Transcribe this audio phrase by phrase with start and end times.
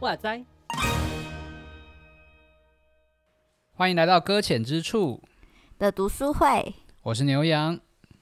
[0.00, 0.44] 哇塞！
[3.72, 5.22] 欢迎来到搁浅之处
[5.78, 6.74] 的读书会。
[7.02, 7.78] 我是牛羊，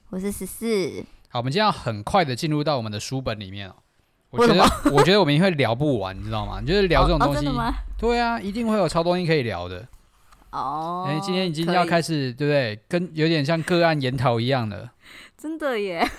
[0.09, 1.03] 我是十四。
[1.29, 3.77] 好，我们今天要很快的进入到我们的书本里面哦。
[4.31, 6.61] 我觉得，我觉得我们会聊不完，你知道吗？
[6.61, 9.87] 就是聊这种东西，哦哦、对啊，一定会有超多东西可以聊的。
[10.51, 12.79] 哦，哎，今天已经要开始，对不对？
[12.87, 14.89] 跟有点像个案研讨一样的。
[15.37, 16.07] 真的耶。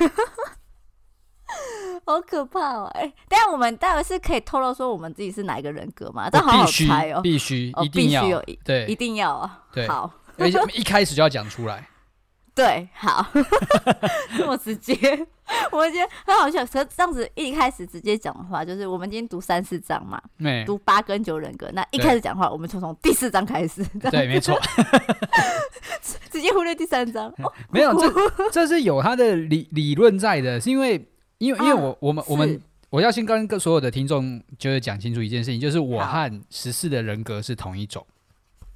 [2.06, 2.90] 好可怕哦！
[2.94, 6.28] 哎、欸，等下我们待会是可以透露说我们自己是哪一个人格吗？
[6.30, 9.62] 这好好猜哦，必须、哦，一定要，有对，一定要啊。
[9.72, 11.86] 对，好，而且一开始就要讲出来。
[12.54, 13.26] 对，好，
[14.36, 14.94] 这么直接，
[15.72, 16.64] 我觉得很好笑。
[16.66, 20.20] 可是这样子一开始直接讲的话，就是我们今天读三四章嘛，
[20.66, 21.70] 读八跟九人格。
[21.72, 23.84] 那一开始讲话，我们就从第四章开始。
[24.10, 24.58] 对，没错，
[26.30, 27.28] 直接忽略第三章。
[27.38, 31.06] 哦、没有，这这是有他的理理论在的，是因为。
[31.40, 32.60] 因为，因为我我们我们
[32.90, 38.06] 我要先跟各所有的听众就是讲清楚一件事情，就是我和十四的人格是同一种。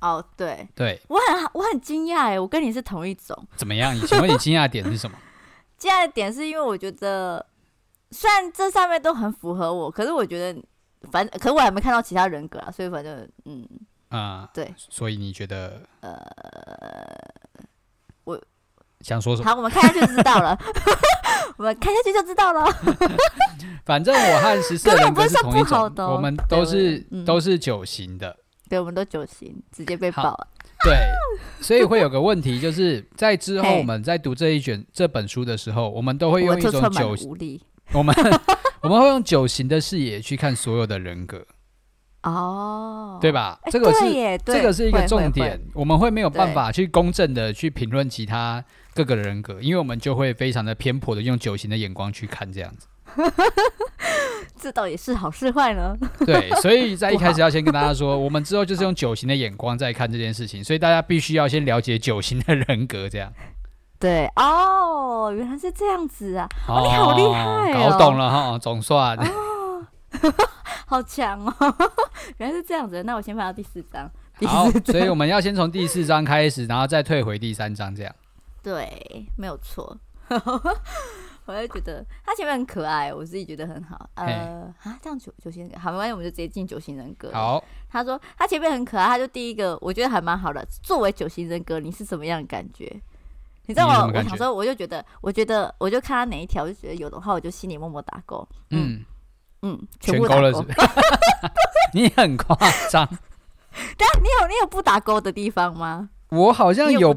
[0.04, 3.34] 哦，对，对，我很我很惊讶哎，我跟你是同一种。
[3.56, 3.98] 怎么样？
[4.06, 5.16] 请问你惊讶的点是什么？
[5.78, 7.44] 惊讶的点是因为我觉得，
[8.10, 10.62] 虽然这上面都很符合我，可是我觉得，
[11.10, 13.66] 反正，可是我还没看到其他人格啊，所以反正，嗯，
[14.10, 16.14] 啊、呃，对，所以你觉得，呃，
[18.24, 18.38] 我
[19.00, 19.48] 想说什么？
[19.48, 20.58] 好，我们看下去就知道了。
[21.56, 22.66] 我们看下去就知道了。
[23.86, 28.36] 反正我和十四人格是同一种 的，哦，我们都是、嗯、都是九型的。
[28.74, 30.48] 对，我们都九型，直接被爆了。
[30.84, 30.96] 对，
[31.60, 37.60] 所以会有个问题，就是在之后我们在读这一卷这本书的时候，我们都会用一种九型，
[37.92, 38.14] 我们
[38.80, 41.46] 我们会用九型的视野去看所有的人格。
[42.24, 43.60] 哦，对吧？
[43.70, 48.64] 这个是这个是一个重点，我们会没有办法去公正的去评论其他。
[48.96, 52.86] 各个人格，因为我们就会非常的偏颇的用九型的眼光去看这样子，
[54.60, 55.96] 这到底是好是坏呢？
[56.24, 63.32] 对，所以在一开始要先跟大家说，我们之后就是用九型的眼光在看这件事情，所以大家必须要先了解九型的人格，这样。
[63.98, 66.46] 对哦，原来是这样子啊！
[66.68, 69.86] 哦，你好厉害哦，搞懂了哈，总算哦，
[70.86, 71.54] 好强哦！
[72.36, 74.10] 原来是这样子，那我先翻到第四章。
[74.44, 78.14] 好，所以我们要先从第四章开始，然后再退回第三章，这样。
[78.62, 79.96] 对，没有错。
[81.46, 84.08] 我就觉得他前面很可爱，我自己觉得很好。
[84.14, 87.30] 呃，啊，这样九九型人格，好，没关系，我们就直接进九型人格。
[87.32, 90.66] 好，他说他前面很可爱，他就第一个，我觉得还蛮好的。
[90.82, 92.90] 作为九型人格，你是什么样的感觉？
[93.66, 94.06] 你知道我？
[94.06, 98.46] 我想说，我就觉得，我觉得，我就看他哪一条，我就觉得有的话，我就心里默默打勾。
[98.70, 99.04] 嗯
[99.62, 100.66] 嗯，全部打勾了是是？
[101.94, 102.56] 你很夸
[102.90, 103.06] 张。
[103.98, 106.10] 对啊，你有你有不打勾的地方吗？
[106.30, 107.14] 我好像有。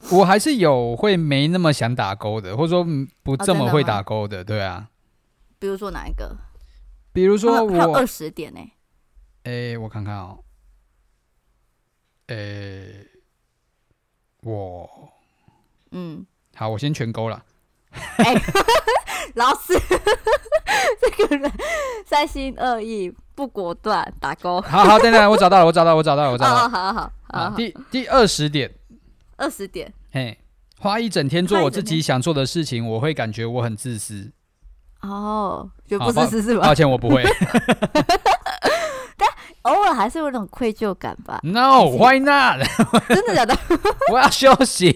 [0.12, 2.86] 我还是有会没那么想打勾的，或者说
[3.22, 4.88] 不这么会打勾的，对啊。
[5.58, 6.36] 比如说哪一个？
[7.12, 8.60] 比如说我二十点呢？
[9.42, 10.38] 哎，我看看哦。
[12.28, 12.36] 哎，
[14.42, 14.88] 我
[15.90, 17.42] 嗯，好，我先全勾了。
[18.18, 18.34] 哎，
[19.34, 19.74] 老师，
[21.00, 21.50] 这个人
[22.06, 24.60] 三心二意，不果断，打勾。
[24.60, 26.68] 好好，等等，我找到了，我找到了，我找到了，我找到了。
[26.68, 28.72] 好好好，第第二十点。
[29.38, 30.36] 二十点，嘿，
[30.78, 34.30] 花一整天做我自己想做的事情，我会感觉我很自私。
[35.00, 36.66] 哦，就不自私是吧？
[36.66, 37.24] 抱歉，我不会。
[39.16, 39.28] 但
[39.62, 41.40] 偶尔还是有那种愧疚感吧。
[41.46, 42.58] No，why not？
[43.08, 43.56] 真的假的？
[44.12, 44.90] 我要休息。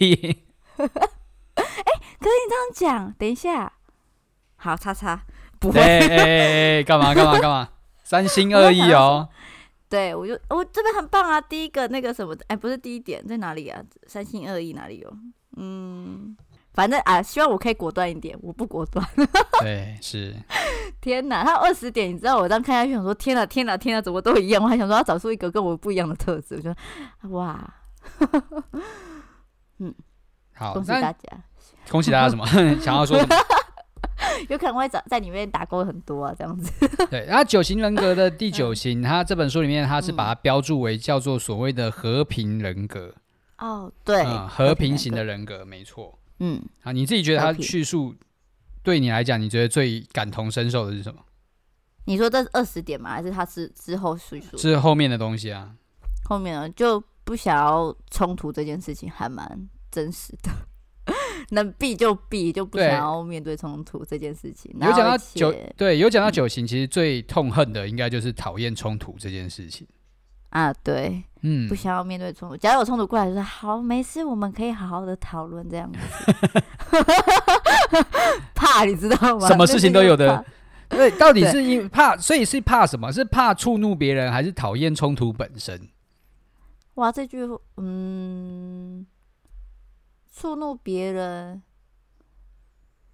[0.77, 0.91] 哎、欸，
[1.55, 3.73] 可是你这样讲，等一下，
[4.57, 5.23] 好，叉叉，
[5.61, 5.81] 不会。
[5.81, 6.17] 哎哎
[6.79, 7.69] 哎，干嘛干嘛干嘛？
[8.03, 9.29] 三心二意哦。
[9.93, 11.39] 对，我就我这边很棒啊！
[11.39, 13.79] 第一个那个什么，哎，不是第一点在哪里啊？
[14.07, 15.17] 三心二意哪里有？
[15.59, 16.35] 嗯，
[16.73, 19.07] 反正啊，希望我可以果断一点，我不果断。
[19.61, 20.35] 对，是。
[21.03, 24.65] 天哪，他二十点，你知道我这样看下去，想说天哪，天哪，天哪，怎么都一样？
[24.65, 27.75] 我还想说要找出一个跟我不一样的特质，我觉得哇，
[29.77, 29.95] 嗯，
[30.55, 31.19] 好，恭喜大家，
[31.91, 32.47] 恭喜大家什么？
[32.81, 33.37] 想要说什么？
[34.53, 36.71] 有可能会在在里面打勾很多啊，这样子。
[37.11, 43.15] 对，然后九型人格的第九型，他这本书里面他是把它标注为叫做所谓的和平人格。
[43.59, 46.19] 哦，对，嗯，和平型的人格，没错。
[46.41, 48.15] 嗯，啊，你自己觉得他叙述
[48.83, 51.21] 对你来讲，你觉得最感同身受的是什么？
[52.05, 53.11] 你说这是二十点吗？
[53.11, 54.59] 还是他是之后叙述？
[54.59, 55.73] 是后面的东西啊。
[56.25, 60.51] 后面呢，就不想要冲突这件事情，还蛮真实的。
[61.53, 64.75] 能避就避，就不想要面对冲突这件事情。
[64.81, 69.87] 有讲到九，对，有讲到九型，其实最痛恨的应该就是讨厌冲突这件事情。
[70.51, 72.57] 啊，对，嗯，不想要面对冲突。
[72.57, 75.99] 假如有冲突过来，就说好，没事，我们可以好好的讨论这样子。
[78.55, 79.47] 怕，你知道吗？
[79.47, 80.45] 什么事情都有的。
[80.89, 83.11] 对，到底是因怕，所以是怕什么？
[83.11, 85.89] 是怕触怒别人，还是讨厌冲突本身？
[86.95, 87.49] 哇，这句，
[87.79, 89.07] 嗯，
[90.43, 91.63] 触怒别人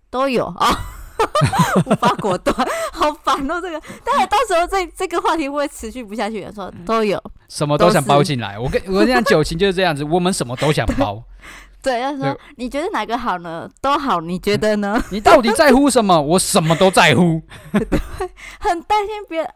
[0.09, 0.67] 都有啊。
[1.85, 2.57] 无法果断，
[2.93, 3.61] 好烦哦！
[3.61, 6.49] 这个，但是到时候这这个话题会持续不下去。
[6.55, 8.59] 说都有，什么都想包进来。
[8.59, 11.23] 我跟我跟你讲，九情就是这样子，我们什么都想包。
[11.83, 13.69] 对，要说你觉得哪个好呢？
[13.83, 15.03] 都好，你觉得呢？
[15.11, 16.19] 你到底在乎什么？
[16.23, 17.43] 我什么都在乎。
[17.73, 18.01] 对，
[18.61, 19.53] 很担心别人，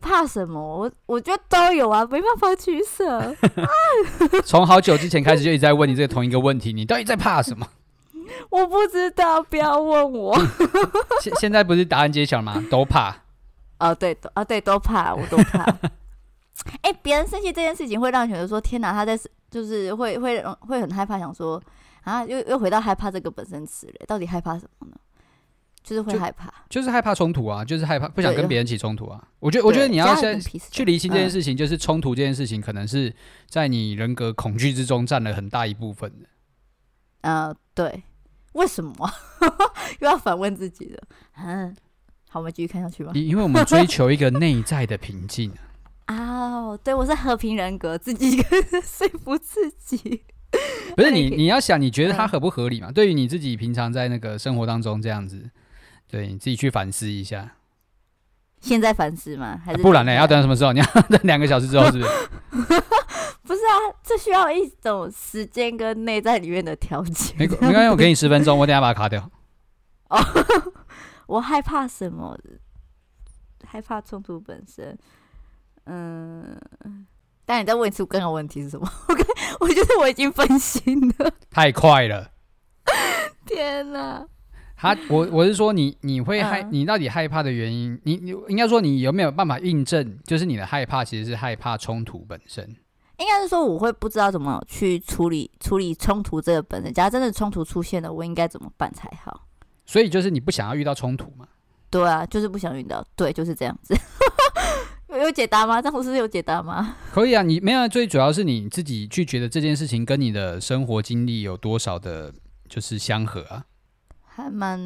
[0.00, 0.60] 怕什么？
[0.60, 3.34] 我我觉得都有啊，没办法取舍。
[4.44, 7.66] 从好久之前开始就一直在问你这个同一个问题，你到底在怕什么？
[8.50, 10.38] 我不知道，不要问我。
[11.22, 12.62] 现现在不是答案揭晓吗？
[12.70, 13.16] 都怕。
[13.78, 15.62] 哦，对，都啊，对，都怕，我都怕。
[16.82, 19.18] 哎、欸，别人生气这件事情会让你觉得说：“天哪，他在
[19.50, 21.62] 就是会会会很害怕，想说
[22.02, 24.06] 啊，又又回到害怕这个本身词了。
[24.06, 24.96] 到底害怕什么呢？
[25.82, 29.22] 就是会害怕，就，就是害怕冲突啊，就是害怕不想跟别人起冲突啊。
[29.38, 33.14] 我觉得，我觉得你要先去厘清这件事情，就是冲突这件事情，可能是
[33.48, 36.26] 在你人格恐惧之中占了很大一部分的。
[37.22, 38.02] 呃，对。
[38.54, 38.92] 为什么
[40.00, 41.02] 又要反问自己了？
[41.36, 41.76] 嗯，
[42.28, 43.12] 好，我们继续看下去吧。
[43.14, 45.52] 因为我们追求一个内在的平静。
[46.08, 48.42] 哦，对，我是和平人格，自己
[48.82, 50.22] 说服自己。
[50.96, 52.88] 不是你，你要想，你觉得它合不合理嘛？
[52.90, 55.48] 嗯、对于你自己平常在那个生活当中这样子，
[56.08, 57.54] 对你自己去反思一下。
[58.60, 59.60] 现在反思吗？
[59.64, 60.12] 还是、啊、不然呢？
[60.12, 60.72] 要等什么时候？
[60.72, 62.10] 你要 等两个小时之后，是不是？
[63.42, 63.72] 不是啊，
[64.02, 67.34] 这需要一种时间跟内在里面的调节。
[67.38, 69.30] 没没关系，我给你十分钟，我等下把它卡掉。
[70.10, 70.18] 哦，
[71.26, 72.36] 我害怕什么？
[73.64, 74.98] 害怕冲突本身。
[75.84, 76.58] 嗯，
[77.46, 78.90] 但你再问一次，刚刚问题是什么？
[79.08, 79.14] 我
[79.60, 81.30] 我觉得我已经分心了。
[81.50, 82.30] 太快了！
[83.46, 84.26] 天哪！
[84.80, 88.00] 他，我我是说你，你会害，你到底害怕的原因？
[88.04, 90.16] 你你应该说你有没有办法印证？
[90.24, 92.64] 就是你的害怕其实是害怕冲突本身。
[93.18, 96.94] 应该是说，我会不知道怎么去处理处理冲突这个本身。
[96.94, 99.48] 假如真的冲突出现了，我应该怎么办才好？
[99.84, 101.48] 所以就是你不想要遇到冲突吗？
[101.90, 103.04] 对啊，就是不想遇到。
[103.16, 103.96] 对，就是这样子。
[105.10, 105.82] 有解答吗？
[105.82, 106.94] 这样不是有解答吗？
[107.10, 107.88] 可以啊，你没有。
[107.88, 112.32] 最主要是你自己去觉得这件事情跟你的生活经历有多少的，
[112.68, 113.64] 就是相合啊？
[114.42, 114.78] 还蛮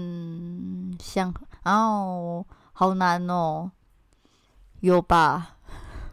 [0.99, 1.33] 像，
[1.63, 1.75] 然。
[1.75, 3.71] 哦，好难哦。
[4.81, 5.57] 有吧？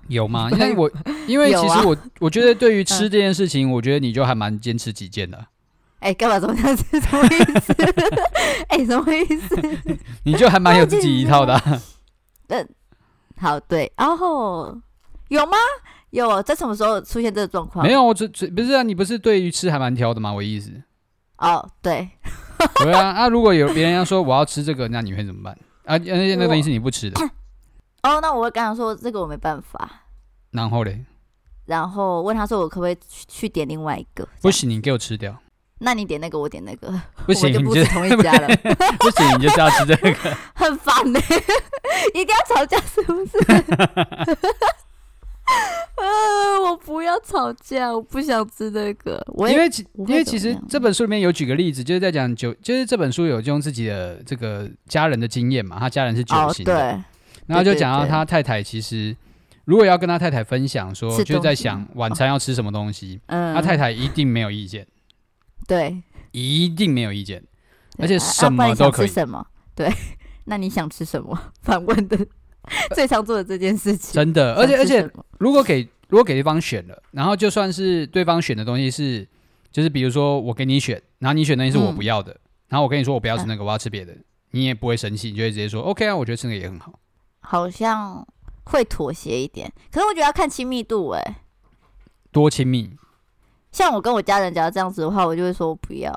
[0.09, 0.49] 有吗？
[0.51, 0.91] 因为我
[1.25, 5.37] 因为其实我、啊、我觉得对于吃这件事情，嗯、我觉得你就还蛮坚持己见的。
[5.99, 6.99] 哎、欸，干嘛怎么样子？
[6.99, 7.73] 什么意思？
[8.67, 9.55] 哎、欸，什么意思？
[10.23, 11.81] 你就还蛮有自己一套的、啊。
[12.47, 12.69] 嗯，
[13.39, 13.91] 好，对。
[13.95, 14.77] 然后
[15.29, 15.57] 有吗？
[16.09, 17.85] 有，在什么时候出现这个状况？
[17.85, 18.83] 没有，我这这不是啊？
[18.83, 20.33] 你不是对于吃还蛮挑的吗？
[20.33, 20.71] 我意思。
[21.37, 22.09] 哦，对。
[22.83, 25.57] 对啊，啊，如果有别人要说我要吃这个，那你会怎么办？
[25.85, 27.19] 啊，那些那个东西是你不吃的。
[28.03, 29.89] 哦，那我会跟他说这个我没办法。
[30.51, 31.03] 然后嘞？
[31.65, 32.97] 然后问他说我可不可以
[33.27, 34.27] 去点另外一个？
[34.41, 35.35] 不行，你给我吃掉。
[35.81, 36.93] 那你点那个，我点那个。
[37.25, 38.47] 不行，就不是同一家了。
[38.99, 40.13] 不行，你就是要吃这个。
[40.53, 41.19] 很烦呢，
[42.13, 43.37] 一定要吵架是不是？
[45.97, 49.21] 呃， 我不要吵架，我不想吃这个。
[49.33, 56.73] 我因为其因为其实这本书里面有举个例子，就是在讲酒，就是这本书有用自己的这个家人的经验嘛，他家人是酒型的。
[56.73, 57.03] 哦，对。
[57.47, 59.15] 然后就讲到他太太，其实
[59.65, 64.85] 如果要跟他太太分享说，就在想晚餐要吃什么东西，嗯，他太太一定没有意见，
[65.67, 66.01] 对，
[66.31, 67.43] 一定没有意见，
[67.97, 69.07] 而且什么都可以。
[69.07, 69.43] 什么？
[69.73, 69.91] 对，
[70.45, 71.35] 那你想吃什么？
[71.63, 72.17] 反问的
[72.95, 79.27] 最常做的这件事情，真的，而且而且，如果给如果给对方选了，然后就算是对方选的东西是，
[79.71, 82.35] 就是比如说我给你选，然后你选的东西是我不要的，
[82.67, 84.15] 然后我跟你说我不要吃那个，我要吃别的，
[84.51, 86.93] 你也不会生气，你就会直接说 OK 啊，我觉得吃那个也很好。
[87.41, 88.27] 好像
[88.65, 91.37] 会妥协一点，可是我觉得要看亲密度哎，
[92.31, 92.91] 多亲密？
[93.71, 96.11] 像我跟我家人假如这样子的话，我就会说我不要。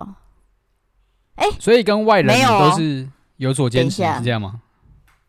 [1.34, 4.60] 哎，所以跟外人都是有所坚持，是这样吗？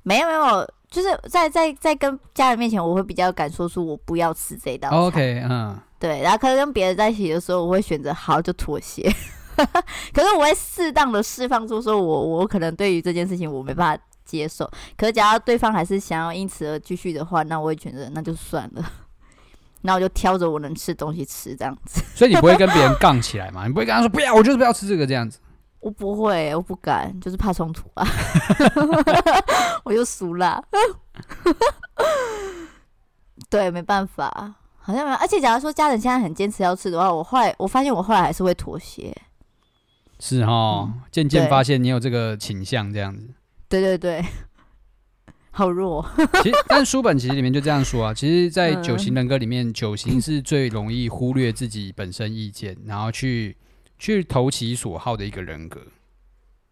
[0.03, 4.96] 没有没有，就是在在在跟家人面前，我会比较敢说出我不要吃这一道菜。
[4.96, 9.12] OK，嗯，对，然后可是跟别人在一起的时候，我会选择好就妥协，
[10.14, 14.04] 可是我会适当的释放出说我我可能对于这件事情我没办法。
[14.26, 18.92] 接受，可是假如对方还是想要因此而继续的话，那我会选择那就算了，
[19.84, 22.02] 那我就挑着我能吃的东西吃这样子。
[22.16, 23.68] 所以你不会跟别人杠起来吗？
[23.68, 25.40] 你不会跟他说不要，我就是不要吃这个这样子。
[25.84, 28.08] 我不会，我不敢，就是怕冲突啊。
[29.84, 30.63] 我就输了。
[33.50, 35.18] 对，没办法，好像没有。
[35.18, 39.13] 而且假如说家人现在很坚持要吃的话，我后来我发现我后来还是会妥协。
[40.20, 43.28] 是哈，渐渐、嗯、发现你有这个倾向，这样子。
[43.68, 44.24] 对对对，
[45.52, 46.06] 好弱。
[46.42, 48.13] 其实，但书本其实里面就这样说啊。
[48.13, 53.58] 其实，在九型人格里面，嗯、九型是最容易忽略自己本身意见，然后去。
[53.98, 55.80] 去投其所好的一个人格，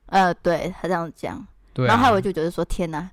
[0.08, 3.10] 呃，对他这样讲，对啊、然后还有我就觉得说，天哪，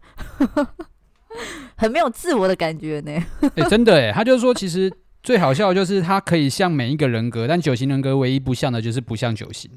[1.76, 3.12] 很没有自我的感觉呢。
[3.42, 9.70] 哎、欸，真的哎，他就是说，其实最好笑的就是他可以像每一个人格，但九型人格唯一不像的就是不像九型。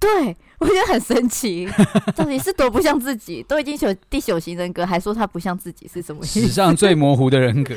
[0.00, 1.68] 对，我觉得很神奇，
[2.16, 3.42] 到底是多不像自己？
[3.42, 6.40] 都已经九第九型人格，还说他不像自己是什么意思？
[6.40, 7.74] 史上最模糊的人格，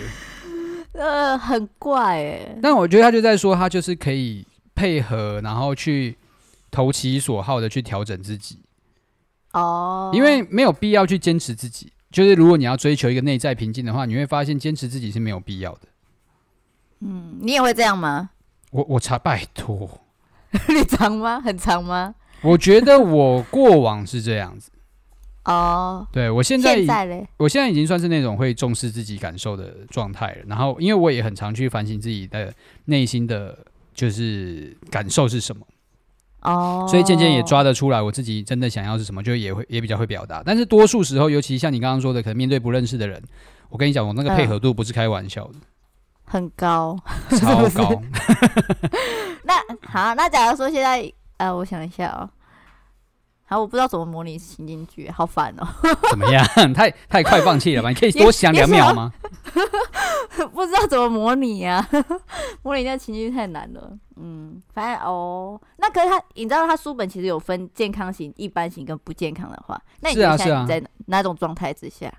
[0.93, 2.57] 呃，很怪哎。
[2.61, 4.45] 但我觉得他就在说，他就是可以。
[4.77, 6.15] 配合，然后去
[6.69, 8.59] 投其所好的去调整自己
[9.53, 11.91] 哦，因为没有必要去坚持自己。
[12.11, 15.81] 就是如果你要追求一个内在平静的话，你会发现坚持自己是没有必要的。
[16.99, 18.29] 嗯，你也会这样吗？
[18.69, 19.99] 我我才拜托，
[20.69, 21.41] 你长吗？
[21.41, 22.13] 很长吗？
[22.43, 24.69] 我觉得我过往是这样子
[25.45, 26.07] 哦。
[26.11, 30.43] 对，我现在，现在嘞，我现在已经算是那种会重视自己感受的状态了。
[30.45, 32.53] 然后，因为我也很常去反省自己的
[32.85, 33.57] 内心的。
[33.97, 35.65] 就是感受是什么
[36.43, 40.43] 哦，oh, 所以渐渐也抓得出来，我自己真的想要是什么，就也会也比较会表达。
[40.45, 43.19] 但是多数时候，尤其像你刚刚说的，可能面对不认识的人，
[43.69, 45.55] 我跟你讲，我那个配合度不是开玩笑的，
[46.25, 46.95] 很高，
[47.39, 47.99] 超高。
[49.43, 49.55] 那
[49.89, 52.29] 好，那假如说现在，呃，我想一下哦。
[53.49, 55.65] 好，我不知道怎么模拟情景剧，好烦哦。
[56.11, 56.45] 怎么样？
[56.75, 57.87] 太太快放弃了吧？
[57.87, 59.13] 你可以多想两秒吗？
[60.53, 61.87] 不知道怎么模拟啊，
[62.61, 63.97] 模拟那个情景剧太难了。
[64.17, 72.13] 嗯，反正哦，那可是他，你知道他书本其实有分健康型、一般型跟不健康的话，那你现在在哪种状态之下？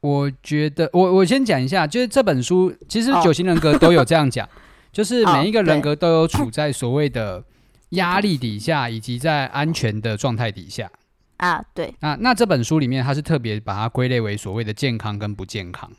[0.00, 4.50] 我觉得，我我先讲一下，就是这本书其实九型人格都有这样讲，哦、
[4.90, 7.44] 就是每一个人格都有处在所谓的。
[7.94, 10.90] 压力底下，以及在安全的状态底下
[11.38, 15.90] 啊，对，那那这本书里面，它是特别把它归类为所谓的健康跟不健康。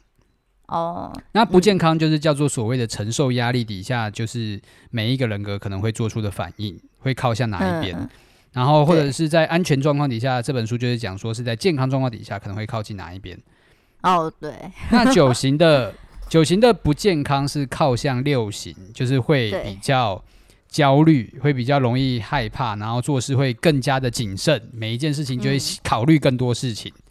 [0.68, 4.60] 哦，那不健康就是叫做所谓的承受压力底下，就是
[4.90, 7.96] 每一个人格可能会做出的反应，会靠向哪一边。
[7.96, 8.10] 嗯、
[8.54, 13.38] 然后或者是在安全状况底下，这本书就是讲说是在健康状况底下可能会靠近哪一边。
[14.02, 14.54] 哦，对。
[14.90, 15.94] 那九型的
[16.30, 20.24] 九型的不健康是靠向六型，就是会比较。
[20.76, 27.02] 焦虑会比较容易害怕，然后做事会更加的谨慎，每一件事情就会考虑更多事情，嗯、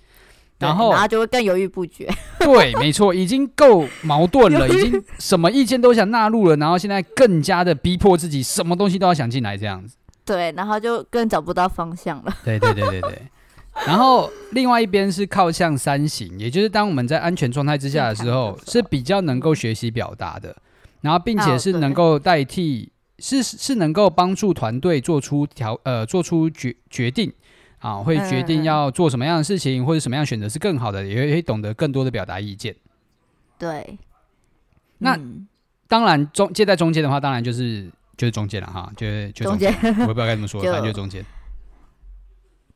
[0.58, 2.06] 然后然后就会更犹豫不决。
[2.40, 9.96] 对，没错，已经够矛盾了，已经什么意见都想纳入了，然后现在更加的逼迫自己，什么东西都要想进来，这样子。
[10.26, 12.36] 对，然后就更找不到方向了。
[12.44, 13.22] 对对对对对。
[13.86, 20.54] 然后另外一边是靠向三型，也就是当我们在安全状态之下的时候，是比较能够学习表达的，
[21.00, 22.90] 然后并且是能够代替。
[23.18, 27.32] 是是能够帮助团队做出调呃做出决决定
[27.78, 32.74] 啊，会决定要做什么样的事情，或者什么样选择是更好的，也会懂得更多的表达意见。
[33.58, 33.98] 对，
[34.98, 35.46] 那、嗯、
[35.86, 41.24] 当然中介在中间的话，当然就是就是中间了哈，就就中间，我也不知道该怎么说， 反正就中间，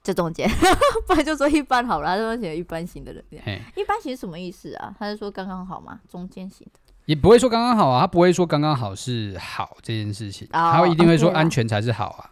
[0.02, 0.49] 就中间，
[1.07, 4.95] 不然就说一般好了，他说写一般型的人，嘿一般型什么意思啊？
[4.99, 6.00] 他是说刚刚好吗？
[6.09, 6.80] 中间型的。
[7.08, 12.30] 也不会说刚刚好啊，他不会说刚刚好是好这件事情，哦、他会一定会说安全才是好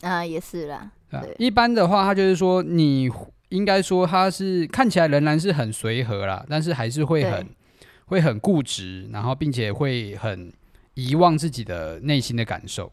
[0.00, 0.08] 啊。
[0.08, 0.90] 啊，也是啦。
[1.10, 3.10] 对，一般的话，他就是说你
[3.50, 7.46] 应该说他是看起来仍然是很随和啦，但是还是会很
[8.06, 10.50] 会很固执，然后并且会很
[10.94, 12.90] 遗忘自己的内心的感受。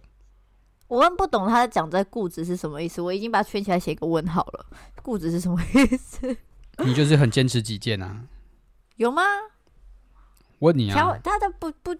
[0.90, 4.66] 我问不懂他讲在固执是什么意思，我已经把它圈起来写一个问号了。
[5.02, 6.36] 固执是什么意思？
[6.84, 8.24] 你就是很坚持己见啊？
[8.98, 9.22] 有吗？
[10.60, 11.96] 问你啊，他的不不，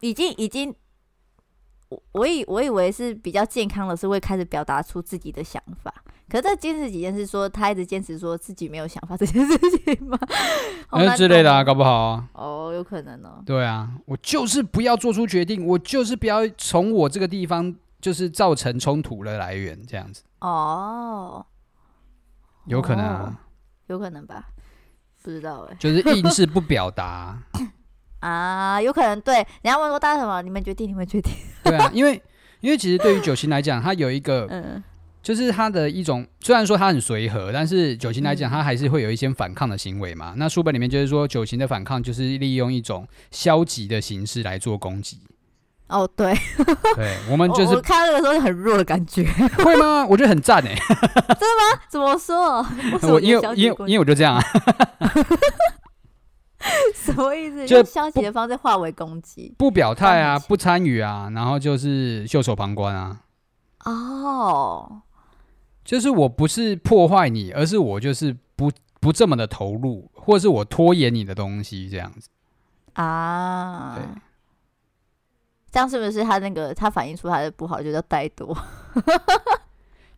[0.00, 0.74] 已经已经，
[1.88, 5.92] 我我以我以为是比较健康的，是会开始表达出自己的想法。
[6.28, 10.18] 可是这坚持己见是说，他一直坚持说自己没有想法这件事情吗？
[10.90, 12.28] 那之类的啊，搞不好啊。
[12.32, 13.42] 哦，有可能哦。
[13.44, 20.22] 对啊，我就是不要做出决定，我就是不要从我这个地方就是造成冲突的来源，这样子。
[20.40, 21.44] 哦，
[22.66, 23.40] 有可能啊，
[23.88, 24.48] 有可能吧。
[25.24, 27.42] 不知道哎、欸，就是硬是不表达
[28.20, 29.36] 啊，有可能对。
[29.36, 31.32] 人家问说大家什么，你们决定，你们决定。
[31.62, 32.22] 对啊，因为
[32.60, 34.84] 因为其实对于九型来讲，他有一个， 嗯，
[35.22, 40.32] 就是他的一种，虽然说他很随和，但是九型来讲，他还是会有一些反抗的行为嘛。
[40.34, 45.20] 嗯、那书本里面就是说，九型的反抗就是利用一种消极的形式来做攻击。
[45.86, 46.34] 哦，对，
[46.96, 49.22] 对，我们 就是我看到那个时候很弱的感觉，
[49.62, 50.04] 会吗？
[50.08, 51.80] 我觉得很赞诶， 真的吗？
[51.88, 52.66] 怎么说？
[53.12, 54.42] 我因为因为因为我就这样啊，
[56.94, 57.66] 什么意思？
[57.66, 63.20] 就消极的方式化为攻击，不表态啊，不参与啊，然后就是袖手旁观啊。
[63.84, 65.02] 哦，
[65.84, 72.30] 就是我不是破坏你，而是我就是不不这么的投入，或者是我拖延你的东西这样子
[72.94, 73.94] 啊。
[73.96, 74.04] 对。
[75.74, 78.56] 这样是不是他那个他反映出他的不好，就叫怠惰？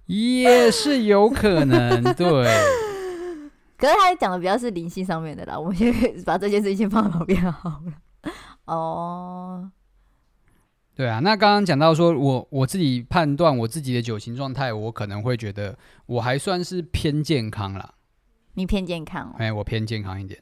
[0.05, 2.45] 也是有可能，对。
[3.79, 5.91] 可是他讲的比较是灵性上面的啦，我们先
[6.27, 8.33] 把这件事情放在旁边好了。
[8.67, 9.71] 哦，
[10.95, 17.95] 对啊，那刚刚讲到说我我自己判断我自己的酒型状态，我可能会觉得我还算是偏健康啦。
[18.53, 19.35] 你偏健康？
[19.39, 20.39] 哎，我偏健康一点。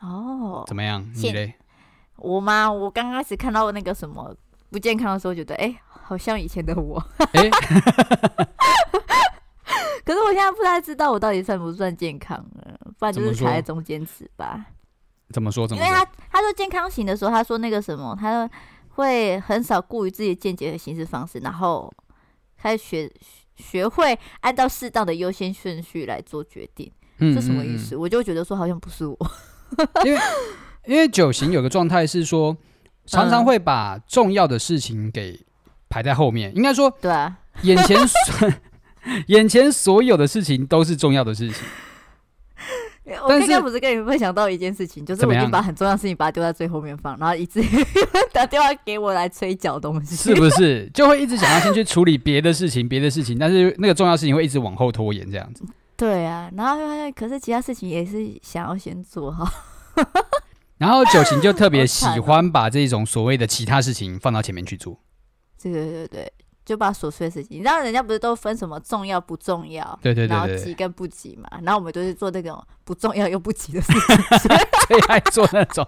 [0.00, 1.04] 哦，怎么样？
[1.16, 1.56] 你嘞？
[2.18, 2.70] 我吗？
[2.70, 4.34] 我刚开始看到那个什么
[4.70, 7.02] 不健康的时候，觉得哎、欸，好像以前的我。
[7.32, 7.50] 欸、
[10.04, 14.66] 可是我现在不太知道我到底算不算健康了，不然就是卡在中间值吧。
[15.32, 15.66] 怎么说？
[15.68, 15.86] 怎么说？
[15.86, 18.48] 因为他他说健康型的时候，他说那个什么，他
[18.90, 21.92] 会很少顾于自己见解的行事方式，然后
[22.56, 23.10] 开始学
[23.56, 26.90] 学会按照适当的优先顺序来做决定。
[27.18, 27.94] 嗯，这什么意思？
[27.96, 29.16] 我就觉得说好像不是我，
[30.04, 30.18] 因为。
[30.88, 32.56] 因为九型有个状态是说，
[33.04, 35.38] 常常会把重要的事情给
[35.90, 36.50] 排在后面。
[36.56, 38.50] 应该说，对啊，眼前所
[39.28, 41.62] 眼前所有的事情都是重要的事情。
[43.22, 47.62] 我刚刚不是跟你们分享到一件事情，就是我已经把很重要的事情把它丢在最后面放，然后一直
[48.32, 50.88] 打电话给我来催缴东西，是不是？
[50.94, 55.64] 就会一直想要先去处理别的事情，别的事情，但是那个重要事情会一直往后拖延，这样子。
[55.96, 59.46] 对啊，然后发现，可是其他事情也是想要先做好。
[60.78, 64.98] 然后九琴就特别喜欢把这种所谓的其他事情放到前面去做。
[65.60, 66.32] 对对对对，
[66.64, 69.98] 就把琐碎的事情，你知道人家不是都分什么重要不重要？
[70.00, 71.48] 对对对，然后急跟不急嘛。
[71.62, 74.56] 然后我们都是做那种不重要又不急的事情，
[74.86, 75.86] 最爱做那种。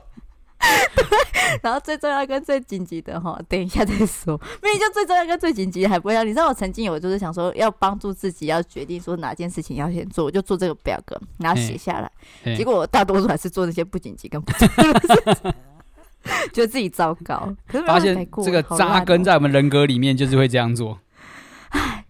[0.95, 1.05] 对，
[1.63, 4.39] 然后最重要跟最紧急的哈，等一下再说。
[4.63, 6.25] 明明就最重要跟最紧急的还不一样。
[6.25, 12.55] 你知道我曾经有就是想说要帮助自己要决定说哪件事情要先做，我就做这个表格，然后写下来。
[12.55, 15.53] 结果我大多数还是做那些不紧急跟不重要的事情，
[16.53, 17.55] 觉得自己糟糕。
[17.67, 20.99] 可是发现这个扎根在我们人格里面，就是会这样做。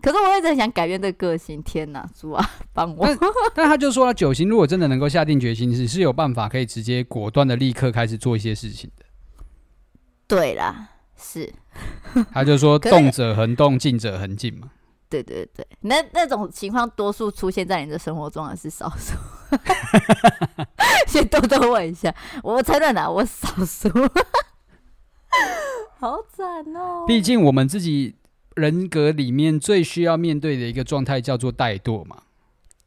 [0.02, 3.06] 可是我一直很想改变这个个性，天哪，主啊， 帮我！
[3.06, 3.18] 但，
[3.54, 9.04] 但他就说了，九型如果真的能够下定决心，是是有办法可以直接果断的立刻开始做一些事情的。
[10.26, 11.52] 对啦，是。
[12.32, 14.70] 他就说，动者恒动，静者恒静嘛。
[15.08, 19.14] 对对对，那那种情况多数出现在你的生活中还是少数？
[21.08, 23.88] 先多多问一下，我承认啊，我少数。
[25.98, 27.04] 好惨哦！
[27.06, 28.16] 毕竟我们自己。
[28.61, 32.23] 人格里面最需要面对的一个状态叫做怠惰嘛？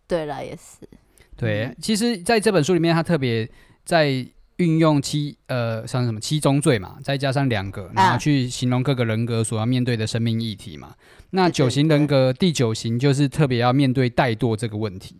[0.07, 0.87] 对了，也是。
[1.35, 3.49] 对，嗯、其实在这本书里面，他特别
[3.83, 4.25] 在
[4.57, 10.89] 运用七呃，像什么七宗罪嘛，再加上两个，然后去形容各个人格所要面对的生命议题嘛。
[10.89, 10.95] 啊、
[11.31, 15.17] 那九型人格第九型就是特别要面对怠惰这个问题。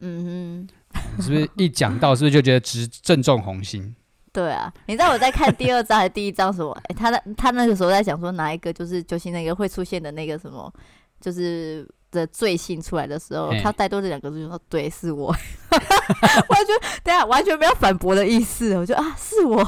[0.00, 3.94] 嗯哼，是不是一讲到，是不是就觉得直正中红心？
[4.32, 6.72] 对啊，你知道我在看第二章还是第一章什么？
[6.72, 10.72] 哎、欸，他那他那个时候在讲说哪一个就是就是那个会出现的那个什么，
[11.20, 18.74] 就是的罪性出来的时候，他带多这两个字就说对，是我，完全对啊，完全没有反驳的意思。
[18.78, 19.62] 我就啊，是我，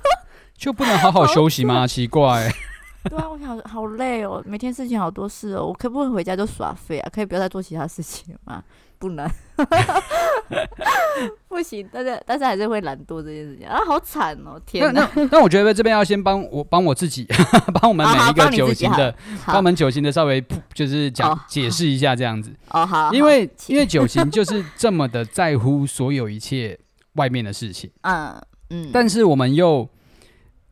[0.54, 1.86] 就不能好好休息吗？
[1.86, 2.50] 奇怪。
[3.08, 7.08] 对啊，我想好累哦，每天事情好多事哦，我可不可以回家就耍废啊？
[7.10, 8.62] 可以不要再做其他事情吗？
[9.00, 9.28] 不能，
[11.48, 14.60] 不行，但是但是还是会懒惰这件事情啊，好惨哦！
[14.64, 17.26] 天哪，那那那我觉得这边要先帮我帮我自己，
[17.80, 19.12] 帮我们每一个酒型的，
[19.46, 26.78] 帮我们酒型的稍微就是讲、哦、解释一下这样子哦，好，因为因为酒型就是这么的在乎所有一切
[27.14, 29.88] 外面的事情， 嗯嗯，但是我们又。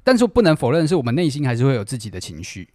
[0.05, 2.67] 但是不能否认是，我们内心还是会有自己的情绪。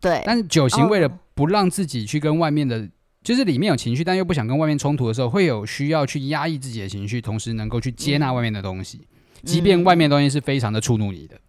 [0.00, 0.22] 对。
[0.24, 2.88] 但是酒型为了不让自己去跟外面的，
[3.24, 9.00] 就是里面有情绪，但又不想跟外面冲突的时候，会有需要去压抑自己的情绪，同时能够去接纳外面的东西，
[9.42, 11.40] 即便外面的东西是非常的触怒你的。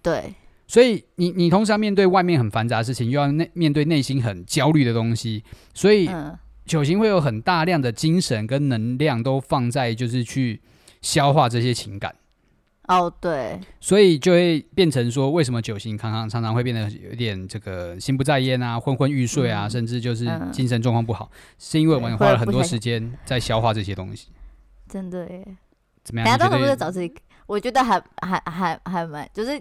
[0.00, 0.32] 对。
[0.68, 6.08] 所以你你同时要面对外面很繁杂的事情，又要内面对内心很焦虑的东西，所以
[6.64, 10.60] 九型会有很大量的精神跟能量都放在就是去
[11.02, 12.14] 消化这些情感。
[12.88, 24.28] 哦，oh, 对，所以就会变成说，为什么九型常常常常会变得有点这个心不在焉啊，昏昏欲睡啊，嗯、甚至就是精神状况不好，嗯、是因为我们花了很多时间在消化这些东西。
[24.88, 25.44] 真的耶？
[26.04, 26.24] 怎么样？
[26.30, 27.12] 大家都不是找自己，
[27.46, 29.60] 我觉得还还还还蛮，就是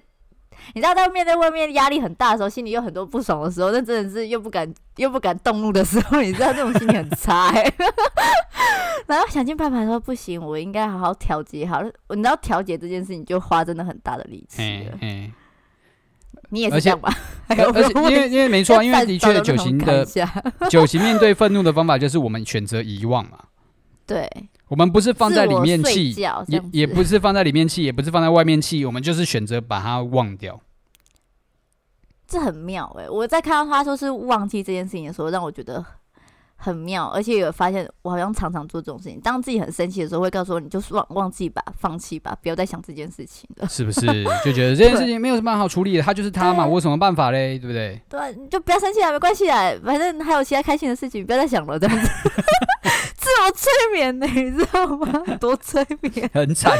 [0.73, 7.73] 你知道，在面对外面压力很大的时候，心里有很多不爽的时候，那真的是又不敢又不敢动怒的时候， 你知道这种心情很差哎。
[9.07, 11.91] 然后想尽办法说不行，我应该好好调节好了。
[12.09, 14.97] 你知道调节这件事情就花真的很大的力气了。
[16.49, 17.13] 你也是这样吧？
[17.49, 20.05] 而且，而且因为因为没错，因为的确九型的
[20.69, 23.37] 九型面对愤怒的方法就是我们选择遗忘嘛。
[24.07, 24.29] 对，
[24.67, 26.15] 我们不是放在里面气，
[26.47, 30.60] 也也不是放在里面气，也不是放在外面气，我们就是选择把它忘掉。
[32.28, 33.10] 这很妙哎、欸！
[33.10, 35.86] 我在看到他说是忘记这件事情的时候，让我觉得。
[36.58, 39.19] 很妙，而且有发现我好像常常做这种事情。
[39.19, 43.67] 当自己很生气的时候，会告诉我：“你就忘忘记吧，放弃吧，不要再想这件事情了。
[43.69, 44.01] ”是不是？
[44.43, 47.60] 就觉得这件事情没有什么好处理的，他就是他嘛，我有什么办法嘞？
[47.60, 48.01] 对不对？
[48.10, 52.10] 对，你就不要生气了，没关系啊，反正还有其他开心的事情，不要再想了，这样子。
[53.35, 55.23] 自我催眠呢，你知道吗？
[55.39, 56.77] 多催眠，很惨。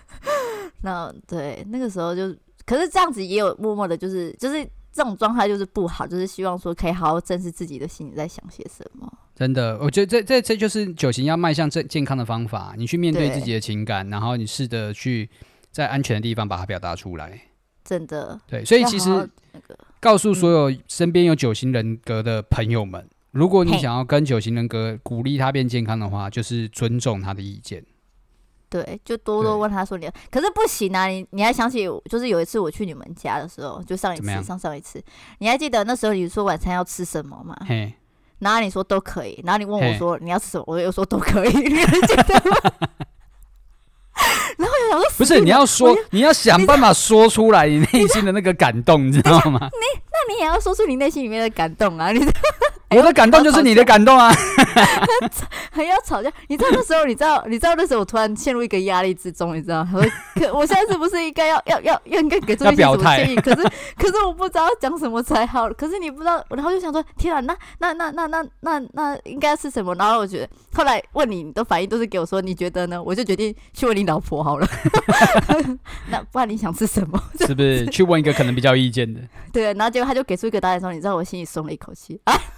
[0.82, 4.68] 那对那个时候就，可是这样子也有默默的，就是就是。
[4.90, 9.08] 这种状态就是不好，就是希望说可以好好正视自己的心里在想些什么。
[9.36, 12.74] 真的，我觉得这这这就是九型要迈向正健康的方法。
[12.76, 15.30] 你去面对自己的情感，然后你试着去
[15.70, 17.40] 在安全的地方把它表达出来。
[17.84, 19.30] 真的，对，所以其实
[20.00, 27.84] 告诉所有身边有九型人格的朋友们，如果你想要跟九型人格鼓励他变健康的话，就是尊重他的意见。
[28.68, 31.06] 对，就多多问他说你，可是不行啊！
[31.06, 35.00] 你你还想起，就是有一次我去你们家的时候，就上一次上上一次，
[35.38, 37.56] 你还记得那时候你说晚餐要吃什么吗？
[37.64, 37.94] 嘿
[38.40, 42.56] 然后你说都可以，然后你问我说你要吃什么，我又说都可以， 你还记得吗？
[44.58, 49.70] 然后我想说，不是你要说，你要想办法说出来你内心的那个感动，你知道吗？
[49.70, 52.10] 你那你也要说出你内心里面的感动啊！
[52.10, 52.20] 你。
[52.90, 54.32] 我的感动就是你的感动啊！
[55.70, 59.86] 还要吵架，你知道那时候，你知道，你知道那时候我突然陷入一个压力之中，你知道？
[60.34, 63.36] 可我现在是不是应该要要要要应该给出一些什么建议？
[63.36, 63.62] 可是
[63.96, 65.68] 可是我不知道要讲什么才好。
[65.70, 69.94] 可是你不知道，然后就想说，天啊，那那那那那那那应该是什么？
[69.96, 73.02] 然后我觉得后来问你，你的反应都是给我说，你觉得呢？
[73.02, 74.66] 我就决定去问你老婆好了。
[76.10, 77.22] 那不然你想吃什么？
[77.46, 79.20] 是不是去问一个可能比较有意见的？
[79.52, 82.34] 对，然后结果他就给出一个答案的时候，你知道我心里松了一口气啊。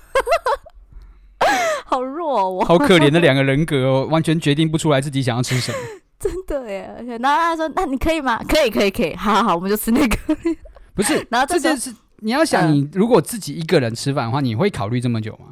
[1.91, 5.79] 好弱哦，好可怜的两个人格哦，完全决定不出来自己想要吃什么。
[6.21, 6.95] 真的耶！
[7.19, 8.39] 然后他说：“那你可以吗？
[8.47, 9.15] 可以，可以，可以。
[9.19, 10.17] 好好好，我们就吃那个。
[10.95, 15.47] ”不是，然后这件事你要想，你如果自己一个人吃饭的话，你会考虑这么久吗？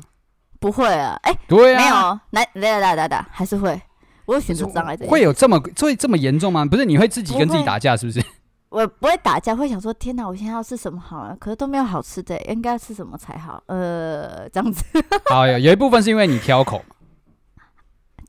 [0.60, 3.80] 不会啊，哎，对啊，没有，来来来来来，还是会，
[4.26, 4.94] 我有选择障碍。
[5.08, 6.66] 会有这么会这么严重吗？
[6.66, 8.22] 不是，你会自己跟自己打架是不是？
[8.70, 11.34] 我不会打架，会想说天哪，我现在要吃什么好啊？
[11.40, 13.62] 可是都没有好吃的，应该要吃什么才好？
[13.66, 14.84] 呃， 这样子。
[15.30, 16.84] 好，有有一部分是因为你挑口。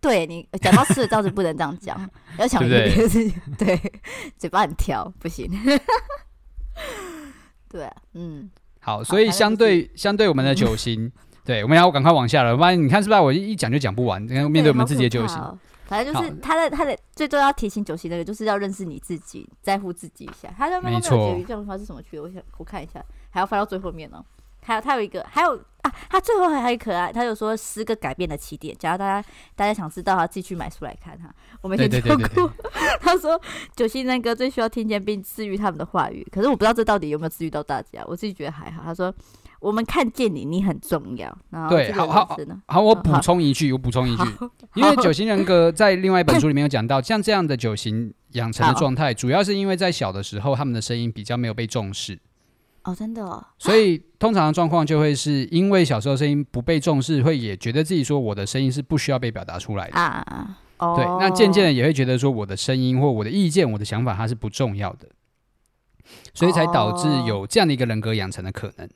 [0.02, 3.34] 对，你讲到吃的倒是不能这样讲，要想别的事情。
[3.58, 3.78] 对，
[4.38, 5.52] 嘴巴很挑，不行。
[7.68, 8.50] 对、啊，嗯。
[8.80, 11.12] 好，所以相对、就是、相对我们的酒型，
[11.44, 13.20] 对，我们要赶快往下了，不然你看是不是？
[13.20, 15.38] 我一讲就讲不完，面对我们自己的酒型。
[15.90, 20.54] 反正就是他的他的最重要提醒九型的人，就是要认识你自己，在乎自己一下。
[20.56, 22.22] 他上面没有结语，这种话是什么区别？
[22.22, 24.24] 我想我看一下，还要翻到最后面呢。
[24.62, 28.76] 还有他有一个，还有啊，他最后还很可爱，他有说十个改变的起点。
[28.78, 31.34] 假如大家大家想知道，他自己去买书来看哈。
[31.62, 31.90] 我没听
[32.36, 32.54] 过。
[33.02, 33.42] 他说
[33.76, 38.04] 九型人格最需要听见并治愈他们的话语，可是我不知道这到底有没有治愈到大家。
[38.06, 38.84] 我自己觉得还好。
[38.84, 39.12] 他说。
[39.60, 41.38] 我们看见你，你很重要。
[41.70, 44.24] 对，好好好，我补充一句，我补充一句，
[44.76, 52.18] 因为九型人格在另外一本书里面有讲到， 像这样的九型养成的状态，主要是因为在小的时候，他们的声音比较没有被重视。
[52.84, 53.46] 哦，真的哦。
[53.58, 60.58] 所以通常的状况就会是因为小时候声音不被重视，会也觉得自己说我的声音是不需要被表达出来的啊。
[60.78, 60.94] 哦。
[60.96, 65.10] 对，那渐渐的也会觉得说我的声音或我的意见、我的想法它是不重要的，
[66.34, 68.90] 所以才导致有这样的一个人格养成的可能。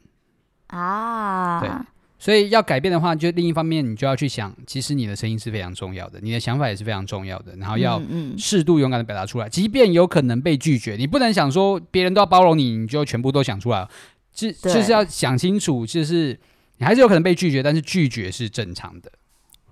[0.67, 1.69] 啊，对，
[2.17, 8.01] 所以要改变的话，就另一方面，你就要去想，其实你的声音是非常重要的，你的想法也是非常重要的，然后要
[8.37, 13.87] 适度勇敢的表达出来，即便有可能被拒绝，你不能想说别人都要包容你，你就全部都想出来，
[14.31, 16.39] 就就是要想清楚，就是
[16.77, 19.11] 你还是有可能被拒绝，但是拒绝是正常的，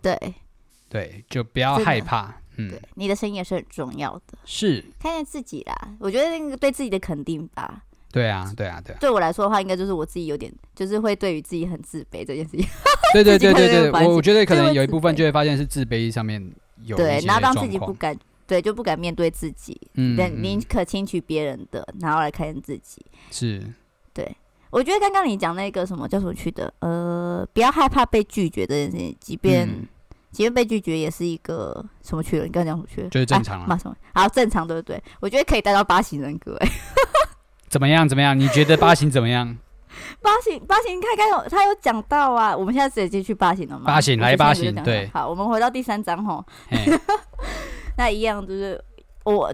[0.01, 0.35] 对，
[0.89, 4.83] 对，就不要害怕，嗯，对，你的声音也是很重要的，是。
[4.99, 7.83] 看见自己啦，我觉得那个对自己的肯定吧。
[8.11, 8.97] 对啊，对啊，对啊。
[8.99, 12.67] 对我来说的话，应该就是我自己有点，就是会对于自己很自卑这件事情。
[13.13, 16.51] 对对对对对，我我觉得可能有一部分就会发现是自卑上面
[16.83, 23.05] 有对，然后让自己不敢，对，就不敢面对自己，嗯，宁可听取别人的，然后来看见自己。
[23.29, 23.61] 是，
[24.13, 24.35] 对，
[24.69, 29.67] 我觉得刚刚你讲那个什么叫什么去的，呃，不要害怕被拒绝这件事情，即便
[30.31, 32.45] 即便被拒绝也是一个什么去了？
[32.45, 33.09] 你刚刚讲什么去了？
[33.09, 33.79] 就是正常啊，
[34.13, 35.01] 好，正常对不对？
[35.19, 36.67] 我觉得可以带到八型人格，哎。
[37.71, 38.07] 怎么样？
[38.07, 38.37] 怎么样？
[38.37, 39.57] 你觉得八型怎么样？
[40.21, 42.55] 八型，八型，他刚有他有讲到啊。
[42.55, 43.85] 我们现在直接去八型了吗？
[43.85, 45.09] 八型来八型，对。
[45.13, 46.45] 好，我们回到第三章吼。
[47.97, 48.81] 那一样就是
[49.23, 49.53] 我，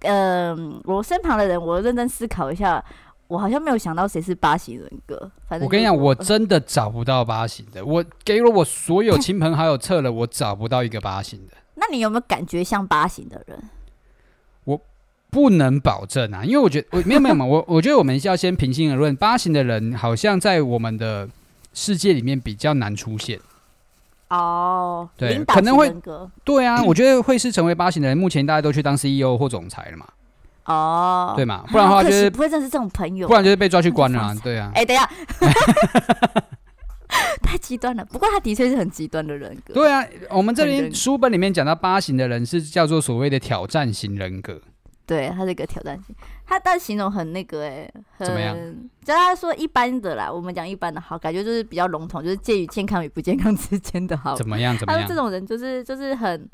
[0.00, 2.82] 嗯、呃，我身旁的人，我认真思考一下，
[3.26, 5.16] 我好像没有想到谁是八型人格。
[5.48, 7.84] 反正我跟你讲，我真的找不到八型的。
[7.84, 11.54] 我给了我所有亲朋好友测了，我找不到一个八型的。
[11.74, 13.58] 那你有没有感觉像八型的人？
[15.30, 21.28] 不能保证啊，因为我觉得我没有没有嘛，我我觉得我们要先平心而论，八型的人好像在我们的
[21.72, 23.38] 世界里面比较难出现。
[24.28, 25.92] 哦，对，可能会
[26.44, 30.06] 对啊，我觉得会是成为八型的人，目前大家都去当 CEO 或总裁了嘛。
[30.66, 34.34] 哦，对嘛，不然的话就是不会认识这种朋友，不然就是被抓去关了啊。
[34.42, 34.70] 对啊。
[34.74, 35.10] 哎，等一下，
[37.42, 38.04] 太极端了。
[38.04, 39.74] 不过他的确是很极端的人格。
[39.74, 44.60] 对啊，我们这里书本里面讲到八型的人是叫做所谓的挑战型人格。
[45.10, 46.14] 对，他是一个挑战性，
[46.46, 48.56] 他但形容很那个哎，很怎么样？
[49.04, 54.36] 叫他说一般的啦，我们讲一般的好，感觉就是比较笼统，就是介于健康与不健康 之间的好。
[54.36, 54.78] 怎么 样？
[54.78, 55.02] 怎么样？
[55.02, 56.48] 他说这种人就是就是很，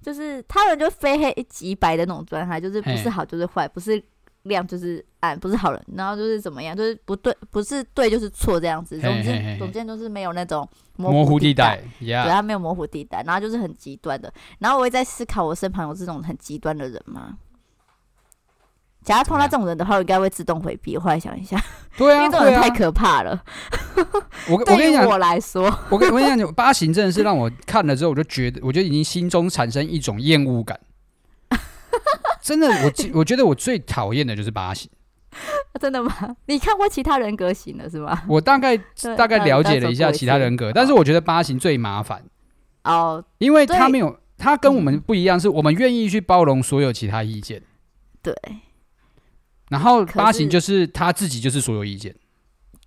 [0.00, 4.02] 就是他们就非黑即白的那种状态，就是不是好就是坏，不是
[4.42, 8.98] 亮就是暗，不是好人，然后就是怎么样，就是不对，不是对就是错这样子。
[8.98, 14.32] 总之，总之都是没有那种模糊地带，对，他没有模糊地带，然后就是很极端的。
[14.58, 17.38] 然后我也在思考，我身旁有这种很极端的人吗？
[19.04, 20.96] 假如碰到这种人的话，我应该会自动回避。
[20.96, 21.60] 我后来想一下，
[21.96, 23.42] 对啊， 因为这种人太可怕了。
[24.48, 30.78] 我 我跟你讲，我来说，我跟我跟你讲，八型真的是让我看了之后，我就觉得，我就已经心中产生一种厌恶感。
[32.40, 34.90] 真的，我我觉得我最讨厌的就是八型。
[35.80, 36.14] 真的吗？
[36.46, 38.22] 你看过其他人格型的是吗？
[38.28, 38.76] 我大概
[39.16, 42.22] 大概了解了一下其他人格，但是我觉得八型最麻烦
[42.84, 47.62] 哦，因为他没有，他跟我们不一样，是我们愿意去包容所有其他意见。
[48.22, 48.34] 对。
[49.72, 52.14] 然后八型就是他自己就是所有意见，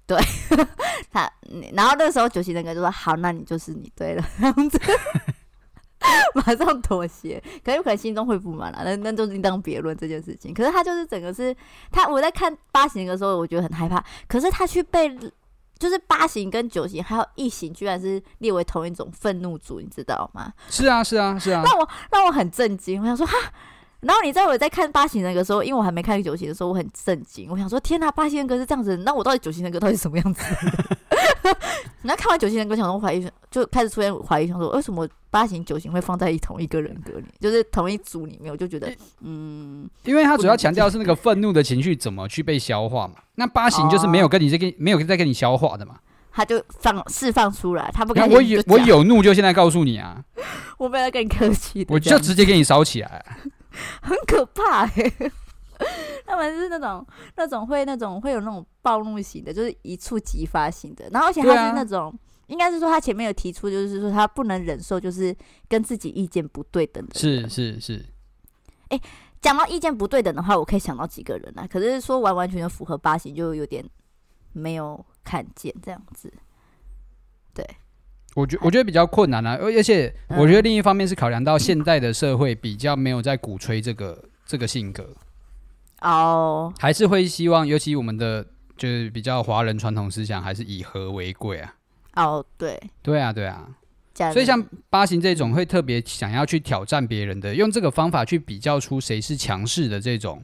[0.06, 0.16] 对
[1.12, 1.22] 他，
[1.74, 4.80] 然后那个时候九型人格就说好，那你就是你对了， 这样子，
[6.36, 10.54] 马上妥协，可有可能心中会不满了，那那就另当别论这件事情。
[10.54, 11.56] 可是他就是整个是
[11.92, 14.06] 他，我在看八型的时候，我觉得很害怕。
[14.28, 15.12] 可是他去被
[15.80, 20.54] 就是八型跟九型还有一型，居然是列为同一种愤怒组，你知道吗？
[20.70, 23.02] 是啊，是啊，是啊，让我让我很震惊。
[23.02, 23.36] 我想说哈。
[24.06, 27.50] 然后你在我在看八型人格的时候，因为我还没看九型的时候，我很震惊。
[27.50, 30.44] 我想说，天哪，八型人格是这样子，那我到底九型人格到底什么样子？
[32.04, 38.52] 然后看完九型人格，想说怀疑，就开始出现怀疑，想说为什么八型九型会放在同一个人格里，就是同一组里面？
[38.52, 43.16] 我就觉得，嗯，因为他主要强调是那个愤怒的情绪怎么去被消化嘛。
[43.36, 45.96] 那八型就是没有跟你这个、哦、没有在跟你消化的嘛，
[46.32, 50.24] 他就放释放出来，他不跟我有我有怒就现在告诉你啊，
[50.78, 53.26] 我没有跟你客气，我就直接给你烧起来。
[54.02, 55.32] 很可怕哎、欸，
[56.26, 61.10] 他们是那种那种会那种会有那种暴怒型的，就是一触即发型的。
[61.12, 62.14] 然后而且他是那种，啊、
[62.48, 65.36] 应该是说他前面有提出，就是说他不能忍受，就是
[65.68, 67.20] 跟自己意见不对等的。
[67.20, 68.06] 是是是。
[68.90, 69.02] 哎、欸，
[69.42, 71.68] 讲到意见不对等的话，我可以想到几个人啊。
[71.68, 73.84] 可是说完完全全符合八型，就有点
[74.54, 76.32] 没有看见这样子。
[77.54, 77.68] 对。
[78.36, 85.08] 我觉我觉得比较困难啊，而而且我觉得另一方面是考量到现在的社会比较没有在鼓吹这个这个性格
[86.02, 88.46] 哦，还是会希望，尤其我们的
[88.76, 91.74] 就是比较华人传统思想还是以和为贵啊。
[92.16, 93.70] 哦，对，对啊，对啊，
[94.34, 100.44] 所以像八型这种会特别想要去挑战别人的，用这个方法去比较出谁是强势的这种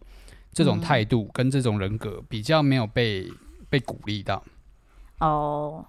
[0.54, 3.30] 这种态度跟这种人格，比较没有被
[3.70, 4.42] 被鼓励到。
[5.20, 5.86] 哦。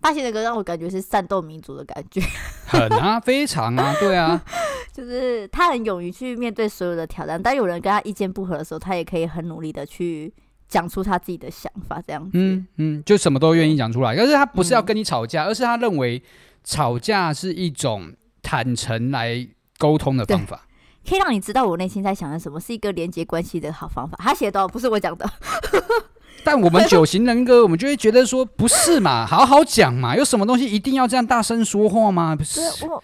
[0.00, 2.20] 八型的歌让我感觉是战斗民族的感觉，
[2.66, 4.40] 很啊，非常啊，对啊，
[4.92, 10.32] 就是他很勇于去面对所有的挑战，当有人跟他意见不合的时候，他也可以很努力的去
[10.68, 14.14] 讲出他自己的想法，这样子，嗯嗯，就什么都愿意讲出来。
[14.14, 16.22] 但是他不是要跟你吵架，嗯、而是他认为
[16.62, 20.66] 吵架是一种坦诚来沟通的方法，
[21.08, 24.18] 可以让你知道我内心在想的什么，是一个连接关系的好方法。
[24.20, 25.28] 他写的不是我讲的。
[26.44, 32.36] 但我们九型人格，我们就会觉得说，不是嘛， 好好讲嘛，有什么东西一定要这样大声说话吗？
[32.36, 33.02] 不是，我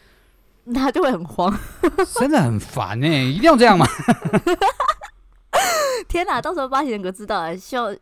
[0.72, 1.54] 他就会很慌，
[2.18, 3.86] 真的很烦哎、欸，一定要这样吗？
[6.08, 7.94] 天哪，到时候八型人格知道了，希望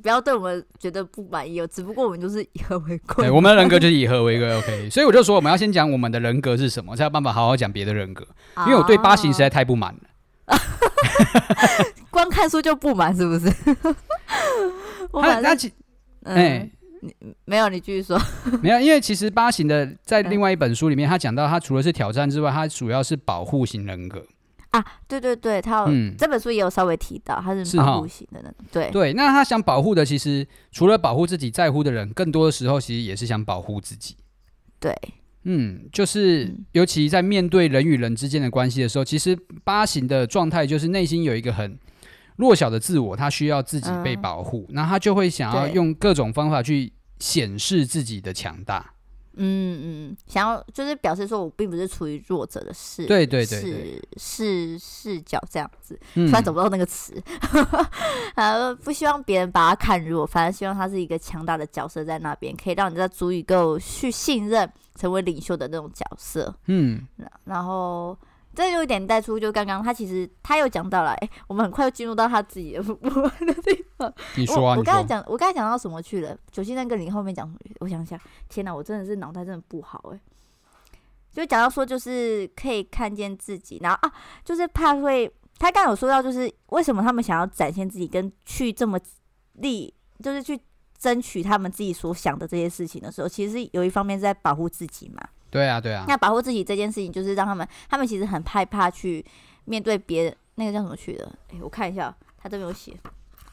[0.00, 1.66] 不要对我们觉得不满意哦。
[1.66, 4.88] 只不过我们就是以和为贵，对，我们的人格就是以和为贵，OK。
[4.90, 8.26] 所以我就说，我们要先讲我们的人格是什么，才有办法好好讲别的人格。
[8.66, 10.00] 因为我对八型实在太不满了。
[12.10, 13.50] 光看书就不满是不是？
[15.12, 15.72] 他他其
[16.24, 18.20] 哎，你没有，你继续说。
[18.62, 24.24] 没有，因为其实八型的在另外一本书里面，他讲到他除了是挑战之外，他主要是保护型人格。
[24.72, 28.66] 啊，对对对，他有、嗯、这本书也有稍微提到，他是保护型的那种。
[28.72, 34.16] 对对，那他想保护的，其实除了保护自己在乎的人，更多的时候其实也是想保护自己。
[34.80, 34.96] 对，
[35.44, 41.78] 嗯，就是尤其在面对人与人之间的关系的时候，其实八型的状态就是内心有一个很
[42.36, 48.94] 弱小的自我，他需要自己被保护，那、嗯、他就会想要用各种方法去显示自己的强大。
[49.34, 57.14] 嗯嗯，想要就是表示说我并不是处于弱者的视，对对对，视，视视角这样子，突然找不到那个词，
[58.34, 66.54] 呃、嗯，不希望别人把他看弱，反而希望他是一个强大的角色在那边，可以让你在足以够去信任，成为领袖的那种角色。
[66.66, 67.06] 嗯，
[67.44, 68.16] 然后。
[68.54, 74.12] 这就有点带出，就刚刚他其实他又讲到了，哎，我们很快就进入到他自己的部分的地方。
[74.36, 76.36] 你说啊，我刚才讲，我刚才讲到什么去了？
[76.50, 77.58] 九星人格你后面讲什么？
[77.80, 80.20] 我想想，天哪，我真的是脑袋真的不好哎。
[81.32, 84.12] 就讲到说，就是可以看见自己，然后啊，
[84.44, 85.26] 就是怕会，
[85.58, 89.00] 他刚刚有说到，就是为什么他们想要展现自己，跟去这么
[89.54, 90.60] 力，就是去
[90.98, 95.26] 争取他们自己所想的这些事情的时候，其实有一方面是在保护自己嘛。
[95.52, 96.06] 对啊，对啊。
[96.08, 99.24] 那保护自己这件事情，就是让他们，他们其实很害怕去
[99.66, 100.36] 面对别人。
[100.54, 101.30] 那个叫什么去的？
[101.50, 102.94] 哎，我看一下，他都没有写，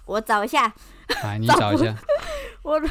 [0.05, 0.73] 我找一下。
[1.23, 1.95] 哎，你找一下。
[2.63, 2.88] 我的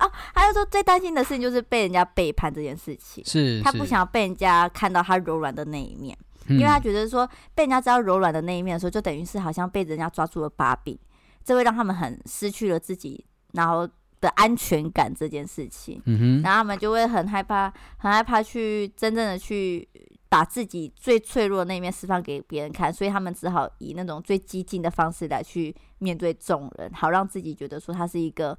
[0.00, 3.24] 哦，他就说最担心的事情就是被人家背叛这件事情。
[3.24, 3.62] 是。
[3.62, 6.16] 他不想要被人家看到他柔软的那一面，
[6.48, 10.98] 因为他觉得说被人家知道柔软的那一面的时候，就等于是好像被人家抓住了把柄，
[11.44, 13.88] 这会让他们很失去了自己，然后。
[14.24, 19.86] 的安全感这件事情，嗯哼，然后他们就会很害怕，很害怕去真正的去
[20.30, 28.56] 把自己最脆弱的那一面释放给别人看，所以他们只好以那种最激进的方式来去面对众人，好让自己觉得说他是一个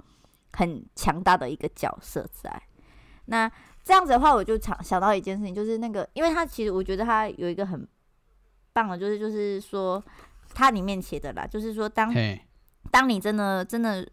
[0.54, 2.62] 很强大的一个角色在。
[3.26, 3.52] 那
[3.84, 7.88] 这样子的话，我就想想到一件事情，就是那个，因为他其实我觉得他有一个很
[8.72, 10.04] 棒的，就是就是说
[10.54, 12.14] 他里面写的啦，就是说当
[12.92, 14.08] 当你真的真的。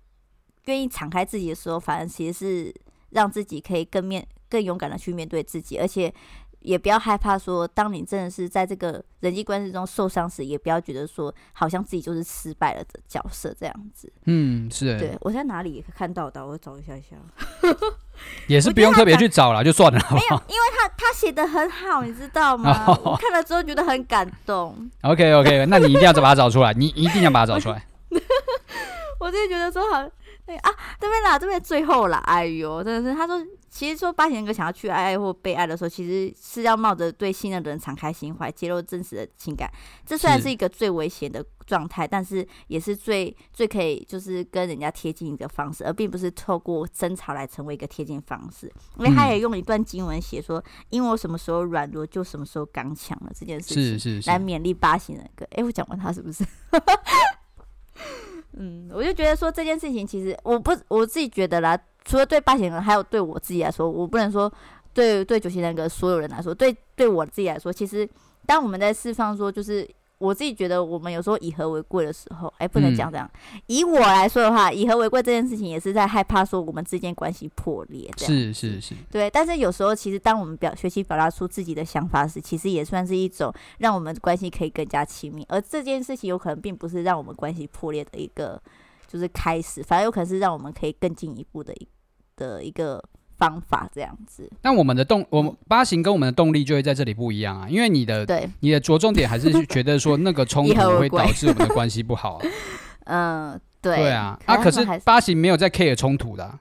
[0.66, 2.74] 愿意敞开自己的时候，反而其实是
[3.10, 6.12] 让自己可以更面、更勇敢的去面对自己，而且
[6.60, 14.12] 也不要害怕说，当你真的是在这个人际关系中受伤时，也不要觉得说，好像自己就是失败了的角色这样子。
[14.26, 14.96] 嗯，是。
[14.98, 16.46] 对，我在哪里看到的？
[16.46, 17.16] 我找一下一下。
[18.46, 20.14] 也是不用特别去找了，就算了好好。
[20.14, 22.86] 没有，因为他他写的很好，你知道吗？
[23.02, 24.88] 我看了之后觉得很感动。
[25.00, 27.84] OK OK，那你一定要把它找出来，你一定要把它找出来。
[29.18, 30.08] 我自己觉得说好。
[30.44, 39.70] 对啊，这边啦，这边最后啦，哎呦，真的是，他说，其实说八型人格想要去爱爱或被爱的时候，其实是要冒着对信任的人敞开心怀，揭露真实的情感。
[40.04, 48.66] 这虽然是一个最危险的状态，但是也是最最可以就是跟人家贴近一个方式，而并不是透过争吵来成为一个贴近方式。
[48.98, 55.46] 因为他也用一段经文写说：“因为我什么时候软弱，就什么时候刚强了。”这件事情是是是来勉励八贤人格。
[55.52, 56.44] 哎，我讲完他是不是？
[58.54, 64.52] 嗯，我就觉得说这件事情，其实我不我自己觉得啦，除了对八型人，还有对我自己来说，我不能说
[64.92, 68.08] 对对九型人格所有人来说，对对我自己来说，其实
[68.46, 69.88] 当我们在释放说就是。
[70.22, 73.60] 我自己觉得，我们有时候以和为贵的时候，哎、欸，不能讲这样、嗯。
[73.66, 78.08] 以我来说的话，以和为贵这件事情，也是在害怕说我们之间关系破裂。
[78.16, 79.28] 是是是，对。
[79.28, 85.44] 但是有时候，其实当我们表学习表达出自己的想法时，其实也算是一种让我们关系可以更加亲密。
[85.48, 88.62] 而这件事情有可能并不是让我们关系破裂的一个
[89.08, 91.88] 就是开始，反而有可能是让我们可以更进一步的一
[92.36, 93.02] 的一个。
[93.42, 102.46] 方法这样子，那我们的动，我们八型跟我们的动力就会在这里不一样啊，因为你的对你的着重点还是觉得说那个冲突会导致我们的关系不好、啊。
[103.06, 106.60] 嗯，对，对啊，啊，可是八型没有在 care 冲突的、啊。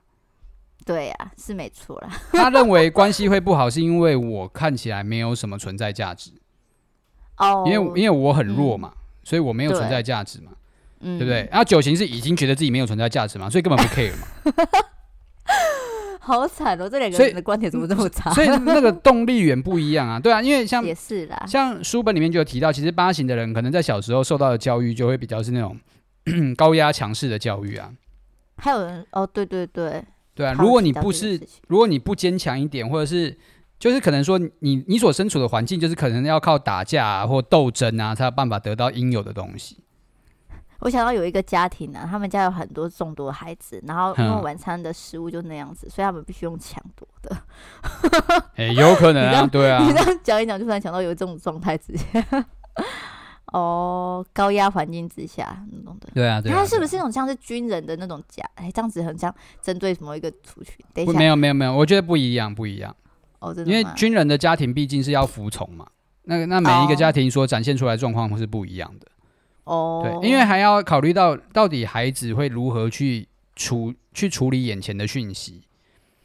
[0.84, 2.10] 对啊，是没错啦。
[2.34, 6.32] 他认为关系会不好，是因为我看起来没有什么存在价值。
[7.38, 10.52] 哦，因为因为我很弱嘛、嗯，所以我没有存在价值嘛，
[11.00, 11.48] 对，对不对？
[11.52, 14.28] 然后九型是已经觉得自己没有存在价值嘛，所以根本不 care 嘛。
[16.24, 16.88] 好惨哦！
[16.88, 18.30] 这两个人的观点怎么这么差？
[18.36, 25.76] 所以那个动力源不一样啊，对啊，因为像也是啦，像书本里面就有提到，其实八型的人可能在小时候受到的教育就会比较是那种
[26.56, 27.92] 高压强势的教育啊。
[28.58, 30.04] 还有人哦，对对对，
[30.36, 33.36] 对啊，如果你不是，如果你不坚强一点，或者是
[33.80, 39.78] 就是可能说你你所身处的环境就是可能要靠打架啊或斗争啊才有办法得到应有的东西。
[40.82, 47.38] 我想到有一个家庭呢、啊，他们家有很多众多孩子，然后因为晚餐的食物就那样子，所以他们必须用抢夺的。
[48.56, 49.84] 哎、欸，有可能啊， 对啊。
[49.86, 52.26] 你这样讲一讲，就突然想到有这种状态之下，
[53.54, 56.10] 哦，高压环境之下那种的。
[56.14, 56.56] 对啊，对啊。
[56.56, 58.44] 他是不是那种像是军人的那种家？
[58.56, 60.76] 哎、欸，这样子很像针对某一个族群？
[60.94, 62.96] 等一下，没有没有没有，我觉得不一样不一样。
[63.40, 63.72] 哦，真的？
[63.72, 65.86] 因为军人的家庭毕竟是要服从嘛。
[66.24, 69.08] 那那每一个家庭所展现出来的状况是不一样的。
[69.72, 75.62] 哦，对，因为还要考虑到到底孩子会如何去处去处理眼前的讯息。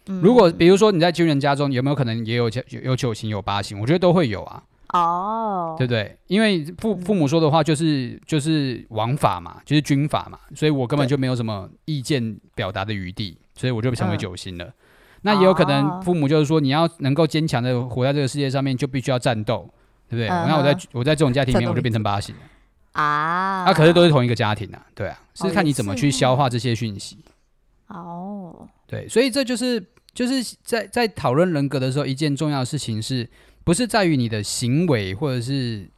[0.09, 3.79] 嗯、如果比如说你在军人家中，有没有可能也有有有九型有八型？
[3.81, 4.63] 我觉得都会有啊。
[4.93, 6.17] 哦，对不对？
[6.29, 14.65] 因为父父母说的话就是就是王法嘛，就是军法嘛，所以我根本就没有什么意见表达的余地，所以我就成为九型了。
[14.65, 14.73] 嗯、
[15.23, 19.69] 那也有可能父母就是说，你要能够坚强的活在这个世界上面，就必须要战斗，
[20.09, 20.29] 对不对？
[20.29, 22.41] 那、嗯、我在我在这种家庭里面，我就变成八型了
[22.97, 23.65] 啊。
[23.67, 27.19] 那、啊、可是都是同一个家庭啊，对啊，是看你怎么去消化这些讯息。
[27.89, 33.29] 哦，对，所以这就是就是在在讨论人格的时候，一件重要的事情是。
[33.67, 35.91] 不是在于你的行为，或者是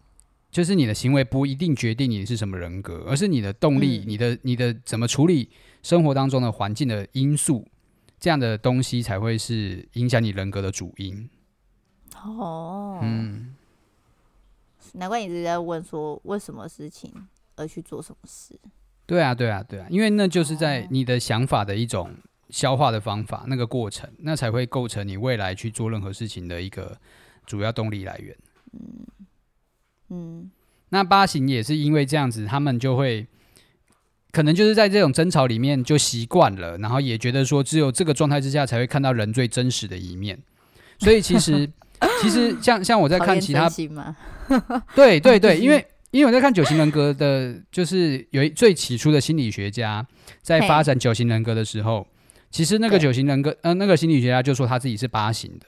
[0.50, 5.50] 就是你的行为不一定决定你是什么人格，而是你的动力、嗯、你的你的怎么处理
[5.82, 7.68] 生活当中的环境的因素，
[8.18, 11.28] 这样的东西才会是影响你人格的主因。
[12.24, 13.54] 哦，嗯，
[14.94, 17.12] 难怪你一直在问说为什么事情
[17.56, 18.58] 而去做什么事？
[19.06, 22.14] 对啊，对啊，对啊，因为那就是在你的想法的一种
[22.50, 26.98] 消化的方法，那个过程，那才会构成你未来去做任何事情的一个。
[27.46, 28.36] 主要动力来源，
[28.74, 29.06] 嗯
[30.10, 30.50] 嗯，
[30.90, 33.26] 那八型也是因为这样子，他们就会
[34.32, 40.38] 可能就是在这种争吵里面就习惯了，然后也觉得说只有这个状态之下才会看到人最真实的一面。
[40.98, 41.66] 所以其实
[42.20, 43.66] 其实像像我在看其他，
[44.94, 50.06] 对对对，因为因为我在看九型人格的，就是有一最起初的心理学家
[50.42, 52.06] 在发展九型人格的时候，
[52.50, 55.66] 其实那个九型人格，呃，那个心理学家就说他自己是八型的。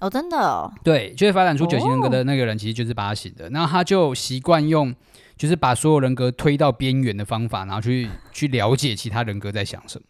[0.00, 3.50] 哦，真的哦，对，就是发展出九型人格的那个人，其实就是八型的。
[3.50, 4.94] 那、哦、他就习惯用，
[5.36, 10.06] 就是把所有人格推到边缘的方法，然后去 去了解其他人格在想什么。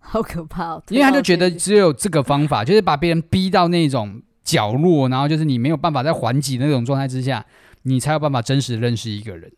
[0.00, 0.82] 好可怕哦！
[0.90, 7.44] 因为他就觉得只有这个方法，就是把别人逼到那种角落，然后就是你没有办法在缓解那种状态之下，
[7.82, 9.50] 你才有办法真实认识一个人。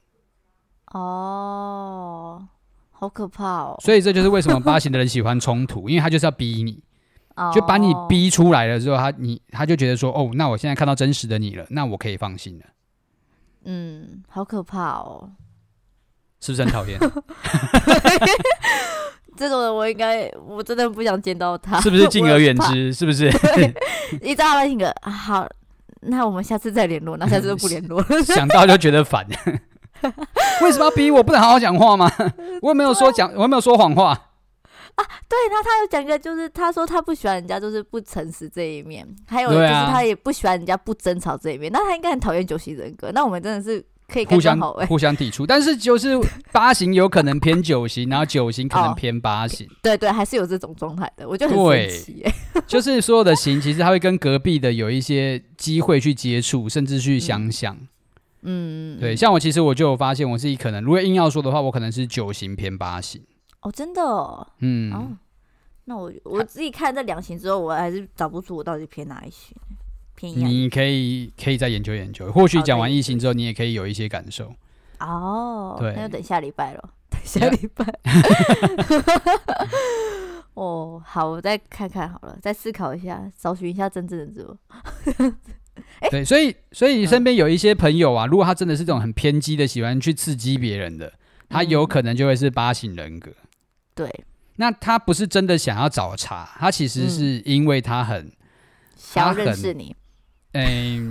[0.92, 2.46] 哦，
[2.92, 3.76] 好可怕哦！
[3.80, 6.82] 所以这就是为什么八型的人喜欢冲突，因为他就是要逼你。
[7.52, 12.64] 就把你逼出来了之后，他你他就觉得说，哦，那我现在看到真实的你了，那我可以放心了。
[13.64, 15.32] 嗯，好可怕哦，
[16.38, 16.96] 是不是很讨厌？
[19.36, 21.80] 这种人我应该我真的不想见到他。
[21.80, 22.92] 是不是敬而远之？
[22.92, 23.30] 是不是？
[24.22, 24.64] 你知道吗？
[24.66, 25.46] 性格好，
[26.02, 28.02] 那我们下次再联络，那下次就不联络。
[28.24, 29.26] 想到就觉得烦。
[30.62, 31.22] 为什么要逼我？
[31.22, 32.10] 不能好好讲话吗？
[32.60, 34.10] 我有没有说讲，我有没有说谎话？
[34.96, 41.72] 啊，对，他他有讲一个，就是他说他不喜欢人家就是不诚实这一面，还有就是他也不喜欢人家不争吵这一面。
[41.72, 43.10] 那他应该很讨厌酒席人格。
[43.12, 46.18] 那我们真的是可以互相互相抵触，但是就是
[46.52, 49.66] 八型有可能偏九型，然后九型可能偏八型。
[49.66, 52.24] 哦、对对，还是有这种状态的，我就很神奇。
[52.66, 57.76] 就是所有的型，其实他会跟隔壁的有一些机会去接触，甚至去相像。
[58.42, 63.22] 嗯，对，像我其实我就有发现，我自己可能如果硬要说的话，我可能是九型偏八型。
[63.62, 65.08] 哦，真的哦，嗯，哦，
[65.86, 69.56] 那我我自己看这两型之后，我还是找不出我到底偏哪一型，
[70.14, 70.42] 偏一。
[70.42, 74.54] 你可以可以再研究研究，或许讲完疫情之后，你也可以有一些感受。
[75.00, 77.84] 哦，对，那就等下礼拜了，等下礼拜。
[80.54, 84.56] 哦，好，我再看看好了，再思考一下，找寻一下真正的自我。
[86.00, 91.12] 欸、对，所以所以你身边有一些朋友啊，如果他真的是这种很偏激的，喜欢去刺激别人的。
[91.48, 93.48] 他有可能就会是八型人格，嗯，
[93.94, 94.24] 对。
[94.56, 98.30] 那他不是真的想要找茬，他其实是因为他很，
[98.96, 99.94] 想认识你，
[100.54, 101.10] 嗯，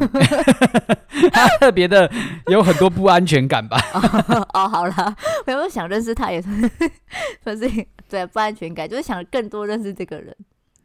[1.32, 2.10] 他特别的
[2.48, 3.78] 有很多不安全感吧？
[4.28, 5.16] 哦，哦，好了，
[5.46, 6.50] 我有想认识他也是，
[7.44, 7.70] 可是
[8.10, 10.36] 对不安全感，就是想更多认识这个人，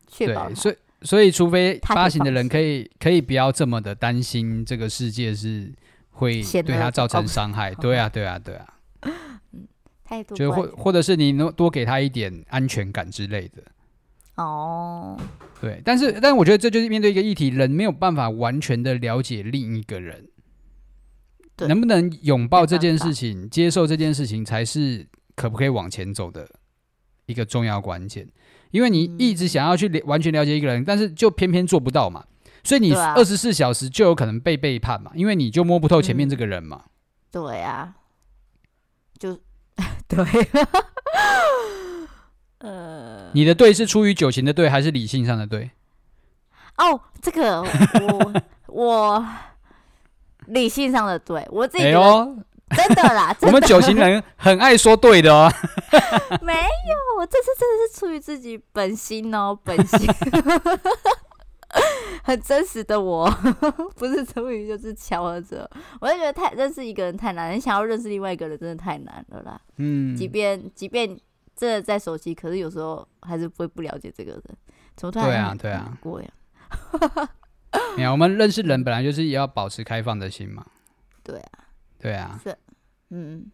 [0.08, 0.52] 确保。
[0.54, 5.72] 所以，所以除非发行的人可以可以不要这么的担心这个世界是
[6.10, 8.66] 会对他造成伤害，对啊，对啊，对啊。
[9.02, 9.68] 嗯，
[10.04, 13.62] 太多就或或者是你能多给他一点安全感之类的
[14.38, 15.18] 哦，
[15.60, 20.28] 对，但是但是我觉得这就是面对一个议题，人没有办法完全的了解另一个人，
[21.66, 26.48] 能不能拥抱这件事情，接受这件事情，才是可不可以往前走的
[27.26, 28.28] 一个重要关键。
[28.70, 32.24] 因为你一直想要去完全了解一个人，但是就偏偏做不到嘛，
[32.62, 36.84] 所以你二十四小时就有可能被背叛嘛，因为你就摸不透前面这个人嘛。
[37.32, 37.96] 对啊，
[39.18, 39.40] 就。
[40.06, 40.18] 对，
[42.58, 45.70] 呃，你的对是出于九型的对，还是理性上的对？
[46.76, 49.26] 哦，这个我我
[50.46, 53.32] 理性上的对，我自己觉得、哎、真的啦。
[53.38, 55.50] 真的我们九型人很爱说对的哦。
[56.42, 60.08] 没有，我这次真的是出于自己本心哦，本心。
[62.24, 63.30] 很真实的我，
[63.96, 65.68] 不是出于就是巧合者。
[66.00, 69.60] 我就觉得太认识一个人太难，你想要认识另外一个人真的太难了啦。
[69.76, 71.18] 嗯，即便即便
[71.58, 74.42] 真的在熟悉，可是有时候还是不会不了解这个人。
[74.96, 75.28] 怎么突然？
[75.28, 76.28] 对啊，对啊，过呀。
[77.98, 80.64] 没有，我们认识人本来就是也要保持开放的心嘛。
[81.24, 81.50] 对啊，
[81.98, 82.40] 对啊。
[82.42, 82.56] 是，
[83.10, 83.50] 嗯，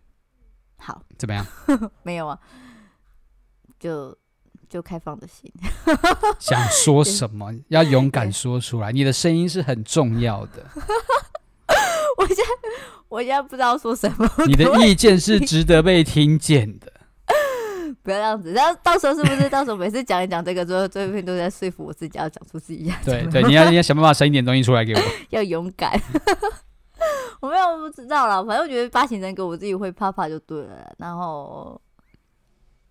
[0.77, 1.03] 好。
[1.17, 1.47] 怎么样？
[2.05, 2.39] 没有啊，
[3.81, 4.17] 就。
[4.67, 5.53] 就开放的心，
[6.41, 10.67] 想说什么要勇敢说出来，你的声音是很重要的。
[12.19, 12.43] 我现在
[13.09, 16.93] 我现在不知道说什么，你的意见是值得被听见的。
[18.05, 25.01] 不要这样子，然后到时候是不是到时候每次讲一讲这个之后，最后都在说服我自己要讲出自己要对对，你要你要想办法生一点东西出来给我，
[25.31, 25.99] 要勇敢。
[27.41, 31.81] 我没有不知道啦，反正我觉得八型人格我自己会怕怕就对了，然后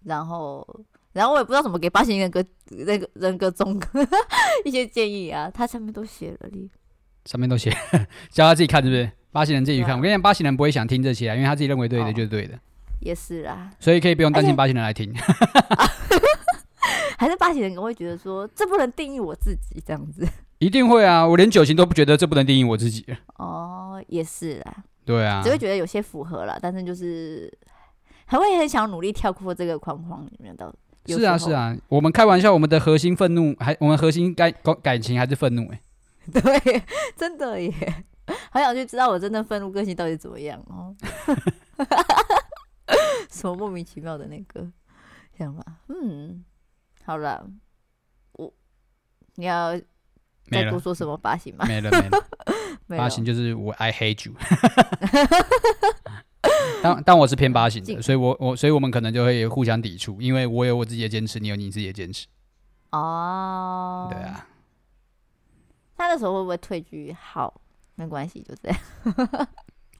[0.03, 0.67] 然后。
[1.13, 3.79] 然后我也不知道怎么给八型人格那个人格中
[4.65, 6.67] 一些建议啊，他上面都写了哩，
[7.25, 7.69] 上面都写，
[8.31, 9.11] 叫他自己看是不是？
[9.31, 9.91] 八型人自己看。
[9.91, 12.55] 啊、我跟你讲，八型人不会想听这些啊，因为他自己认为对的就是对的。
[12.55, 12.59] 哦、
[13.03, 15.13] 也是啦，所以可以不用担心八型人来听。
[17.17, 20.27] 还是八型人格会觉得说，这不能定义我自己这样子。
[20.57, 23.05] 一定会啊，我连九型都不觉得这不能定义我自己。
[23.37, 24.83] 哦，也是啦。
[25.05, 27.51] 对啊，只会觉得有些符合了，但是就是
[28.25, 30.73] 还会很想努力跳过这个框框里面的。
[31.05, 35.81] 是啊是啊，我们开玩笑，我们的核心愤怒还，我们核心感感情还是愤怒哎，
[36.31, 36.81] 对，
[37.17, 37.73] 真的耶，
[38.51, 40.95] 好想去知道我真的愤怒个性到底怎么样哦，
[43.29, 44.67] 什么莫名其妙的那个
[45.37, 46.43] 想法，嗯，
[47.05, 47.47] 好了，
[48.33, 48.53] 我
[49.35, 49.79] 你要
[50.51, 51.65] 再多说什么发型吗？
[51.67, 51.89] 没了
[52.87, 54.35] 没了，发型就是我 I hate you。
[56.83, 62.27] 但但我是偏八型的，所以我我所以我们可能就会互相抵触，因为我有我自己的坚持，你有你自己的坚持。
[62.91, 64.47] 哦，对啊。
[65.95, 67.13] 他那时候会不会退居？
[67.13, 67.61] 好，
[67.95, 68.77] 没关系，就这样。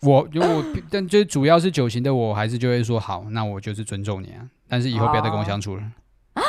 [0.03, 4.49] 我就我，但最主要是九型的，我还是就会说好，那我就是尊重你啊。
[4.67, 5.91] 但是以后不要再跟我相处了。
[6.35, 6.41] 哦、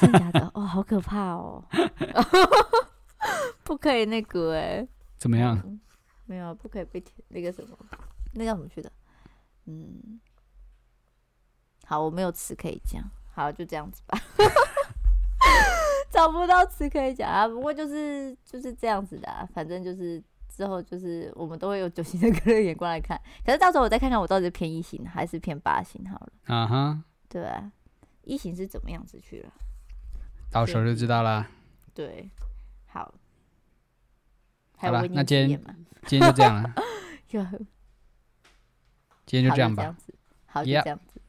[0.00, 0.50] 真的假的？
[0.54, 1.62] 哦，好可怕哦！
[3.62, 4.88] 不可以那个哎、欸。
[5.16, 5.60] 怎么样？
[6.26, 7.76] 没有，不可以被那个什么，
[8.32, 8.90] 那叫什么去的？
[9.66, 10.20] 嗯，
[11.86, 13.02] 好，我没有词可以讲，
[13.34, 14.18] 好，就这样子吧。
[16.10, 20.22] 找不到词可以讲啊，不过就是就是这样子的啊，反正就是
[20.54, 26.32] 之后就是我们都会有九型人格的眼光来看，可是到时候我再看看我到底是偏一型还是偏八型好了。
[26.44, 27.02] 啊哈、uh，huh.
[27.28, 27.72] 对啊，
[28.22, 29.52] 一型是怎么样子去了？
[30.50, 31.46] 到时候就知道了。
[31.92, 32.30] 对，
[32.86, 33.12] 好，
[34.76, 35.60] 好了，那今天
[36.06, 36.72] 今天就这样了。
[39.26, 40.14] 今天就这样吧，这样子，
[40.46, 41.20] 好，就这样子。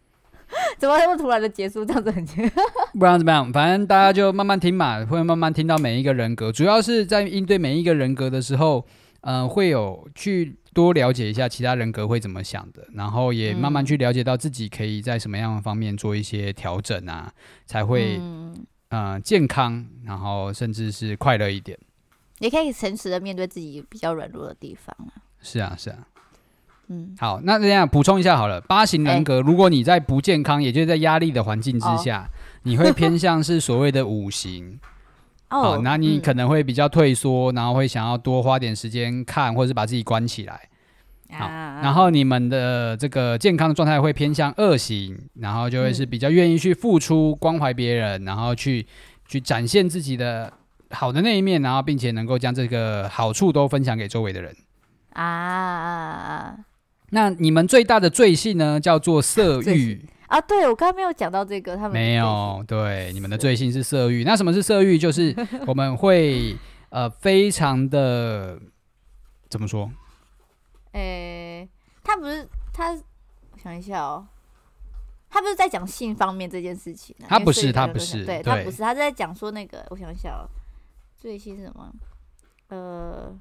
[0.77, 1.83] 怎么那么突然的结束？
[1.83, 2.63] 这样子很奇怪。
[2.93, 3.51] 不然怎么样？
[3.51, 6.51] 反正大家就慢慢听嘛，会慢慢听到每一个人格。
[6.51, 8.85] 主要是在应对每一个人格的时候，嗯、
[9.25, 17.33] 呃，会有去多了解一下其他人格会怎么想的，然后也慢慢去了解到自己可以在什么样的方面做一些调整啊，
[17.65, 21.75] 才会嗯、呃、健康，然后甚至是快乐一点。
[22.37, 25.09] 也可以诚实的面对自己比较软弱的地方啊。
[25.41, 25.97] 是啊，是啊。
[26.89, 28.61] 嗯，好，那这样补充一下好了。
[28.61, 32.29] 八型人格，如果你在不健康，欸、也就是在压力的环境之下，哦、
[32.61, 34.79] 你会偏向是所谓的五型。
[35.55, 40.59] 哦，好，那你可能会比较退缩，嗯、然后会想要多花点时间看，或者是把自己关起来。
[41.31, 48.85] 好，啊、然后你们的这个健康的状态会偏向恶行，然后就会是比较愿意去付出、关怀别人，然后去
[49.27, 50.51] 去展现自己的
[50.91, 54.55] 好的那一面，然后并且能够将这个好处都分享给周围的人。
[55.13, 56.53] 啊！
[57.11, 60.39] 那你们最大的罪性呢，叫做色欲啊。
[60.41, 62.63] 对，我刚刚没有讲到这个，他们没有。
[62.67, 64.23] 对，你们的罪性是色欲。
[64.23, 64.97] 那什么是色欲？
[64.97, 65.35] 就是
[65.67, 66.55] 我们会
[66.89, 68.59] 呃，非常的
[69.49, 69.91] 怎么说？
[70.91, 71.69] 诶、欸，
[72.03, 74.27] 他不是他，我想一下哦，
[75.29, 77.15] 他不是在讲性方面这件事情。
[77.27, 80.47] 他不是，他不是，对，他不是，他是在讲说那个，我想一下哦，
[81.17, 81.93] 罪性是什么？
[82.69, 83.37] 呃，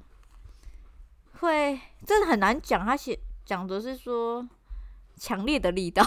[1.39, 3.19] 会真的很难讲，他写。
[3.45, 4.43] 讲的是说
[5.17, 6.03] 强烈的力道，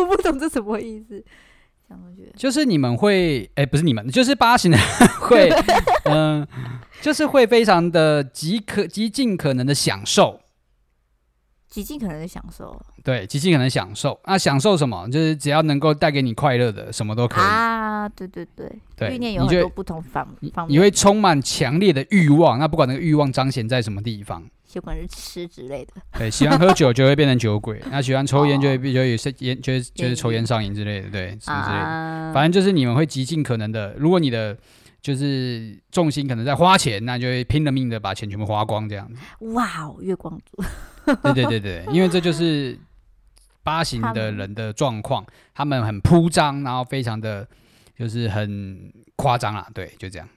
[0.06, 1.24] 我不懂这什么意思。
[2.36, 4.78] 就是你们会，哎、欸，不是你们，就是八型的
[5.22, 5.48] 会，
[6.06, 6.48] 嗯、呃，
[7.00, 10.40] 就是会非常的极可极尽可能的享受，
[11.68, 12.80] 极尽可能的享受。
[13.02, 14.20] 对，极尽可能享受。
[14.24, 15.08] 那、啊、享受什么？
[15.10, 18.08] 就是只要能够带给你快乐的，什么都可以啊。
[18.10, 20.24] 对对对，对，欲念有很多不同方
[20.54, 22.56] 方面，你会充满强烈的欲望。
[22.60, 24.44] 那不管那个欲望彰显在什么地方。
[24.78, 34.56] 不管是吃之类的， 对，喜欢喝酒就会变成酒鬼， 那喜欢抽烟就会就有些烟，就是就是抽烟上瘾之类的，对，什么之类的，反正就是你们会极尽可能的，如果你的
[35.00, 39.18] 就是重心可能在花钱，那就会拼了命的把钱全部花光这样子。
[39.54, 40.62] 哇哦，月光族。
[41.22, 42.78] 对对对对， 因为这就是
[43.62, 47.48] 八型的人的状况，他们很铺张，然后非常的
[47.98, 49.66] 就是很夸张啦。
[49.72, 50.28] 对，就这样。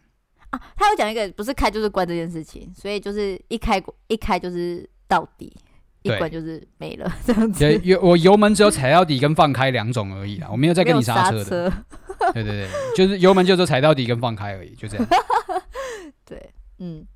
[0.58, 5.56] 啊，他有讲一个不是开就是关这件事情，所以就是一开一开就是到底。
[6.04, 7.80] 一关就是没了，这样子。
[7.82, 11.46] 油我油门只有踩到底跟放开两种而已啦，我没有再跟你刹车的。
[11.46, 11.74] 车
[12.34, 15.08] 对对对，就是油门就是踩到底跟放开而已，就这样。
[16.28, 17.08] 对，嗯。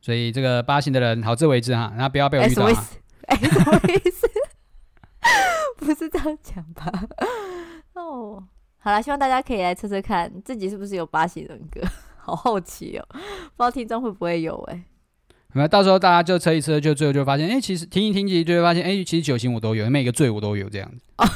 [0.00, 2.66] 所以这个八型的人好自为之哈，那不要被我遇到。
[2.66, 2.72] 哎、
[3.36, 4.30] 欸，什么意思？
[5.78, 6.88] 不是这样讲吧？
[7.94, 8.44] 哦，
[8.78, 11.80] 好了，希望大家可以来测测看自己是不是有八型人格，
[12.24, 13.22] 好好奇哦，不知
[13.58, 14.84] 道听众会不会有哎、欸。
[15.54, 21.04] 那到时候大家就测一测，就最后就发现，哎、欸，其实听一听，其实就会发现，哎、欸，其实九型我都有，每个罪我都有这样子。
[21.18, 21.26] 哦，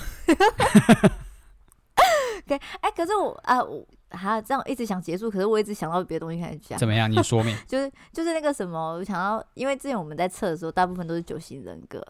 [2.47, 6.79] 对，哎，可是我啊，我还这样一直想结束，可是我一直想到别的东西开始讲。
[6.79, 7.11] 怎么样？
[7.11, 7.55] 你说明。
[7.69, 12.03] 就是就是那个什么，我想到，因为之前我们在测的时候，大部分都是九型人格，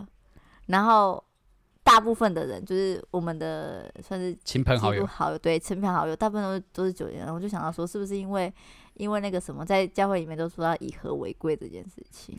[0.67, 1.23] 然后
[1.87, 8.53] 大部分的人就是我们的算是亲朋好友，好友对，亲朋好友，大部分都是都是九型人，我就想到说，是不是因为？
[8.95, 12.35] 因为那个什么，在教会里面都说要以和为贵这件事情，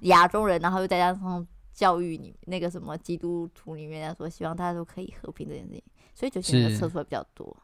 [0.00, 5.82] 亚洲人，然后又再加上教育你那个什么基督徒里面，说希望大家都可以和平这件事情，
[6.14, 7.56] 所以九型人测出来比较多，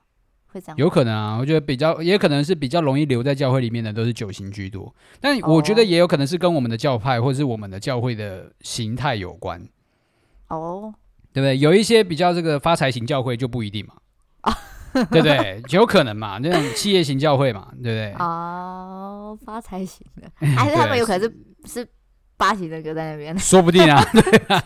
[0.47, 0.77] 会这样。
[0.79, 9.63] 有可能啊，我觉得比较也可能是比较容易留在教会里面的都是九型居多，但我觉得也有可能是跟我们的教派或者是我们的教会的形态有关。
[10.49, 10.95] 哦，
[11.33, 11.57] 对不对？
[11.59, 13.95] 有一些比较这个发财型教会就不一定嘛。
[14.43, 14.57] 啊。
[15.11, 15.63] 对不对？
[15.71, 16.37] 有可能嘛？
[16.43, 18.13] 那种企业型教会嘛，对不对？
[18.19, 21.35] 哦，发财型的， 还是他们有可能是
[21.81, 21.89] 是
[22.37, 23.39] 八型的哥在那边？
[23.39, 24.23] 说不定啊，对
[24.55, 24.63] 啊，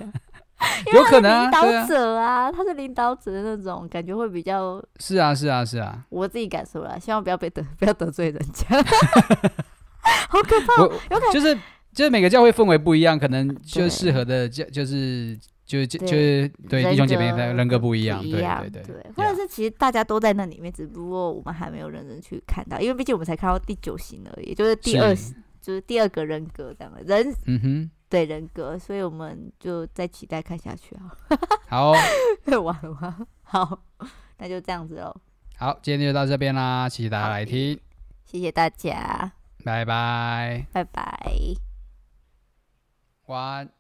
[0.93, 4.85] 有可能啊，领导者啊，他是领导者的那种感觉会比较。
[4.99, 8.83] 是啊，是啊，是啊，我自己感受了，希望不要被得 不要得罪人家，
[10.29, 10.83] 好可怕。
[10.83, 11.57] 有可能就是
[11.95, 15.39] 就是每个教会氛围不一样，可能就适合的教就是。
[15.67, 25.12] 就是就是对弟兄姐妹的人格不一样，对对对，对，或者是其实大家都在那里面，只不过我们还没有认真去看到，因为毕竟我们才看到第九型而已，就是第二，
[25.61, 31.11] 就是第二个人格这样的人，嗯哼，对人格，所以我们就再期待看下去啊。
[31.69, 31.91] 好，
[32.62, 33.27] 完了吗？
[33.43, 33.83] 好，
[34.39, 35.14] 那就这样子喽。
[35.57, 37.77] 好，今天就到这边啦，谢谢大家来听，
[38.25, 39.33] 谢谢大家，
[39.64, 41.33] 拜拜，拜拜，
[43.27, 43.76] 晚安。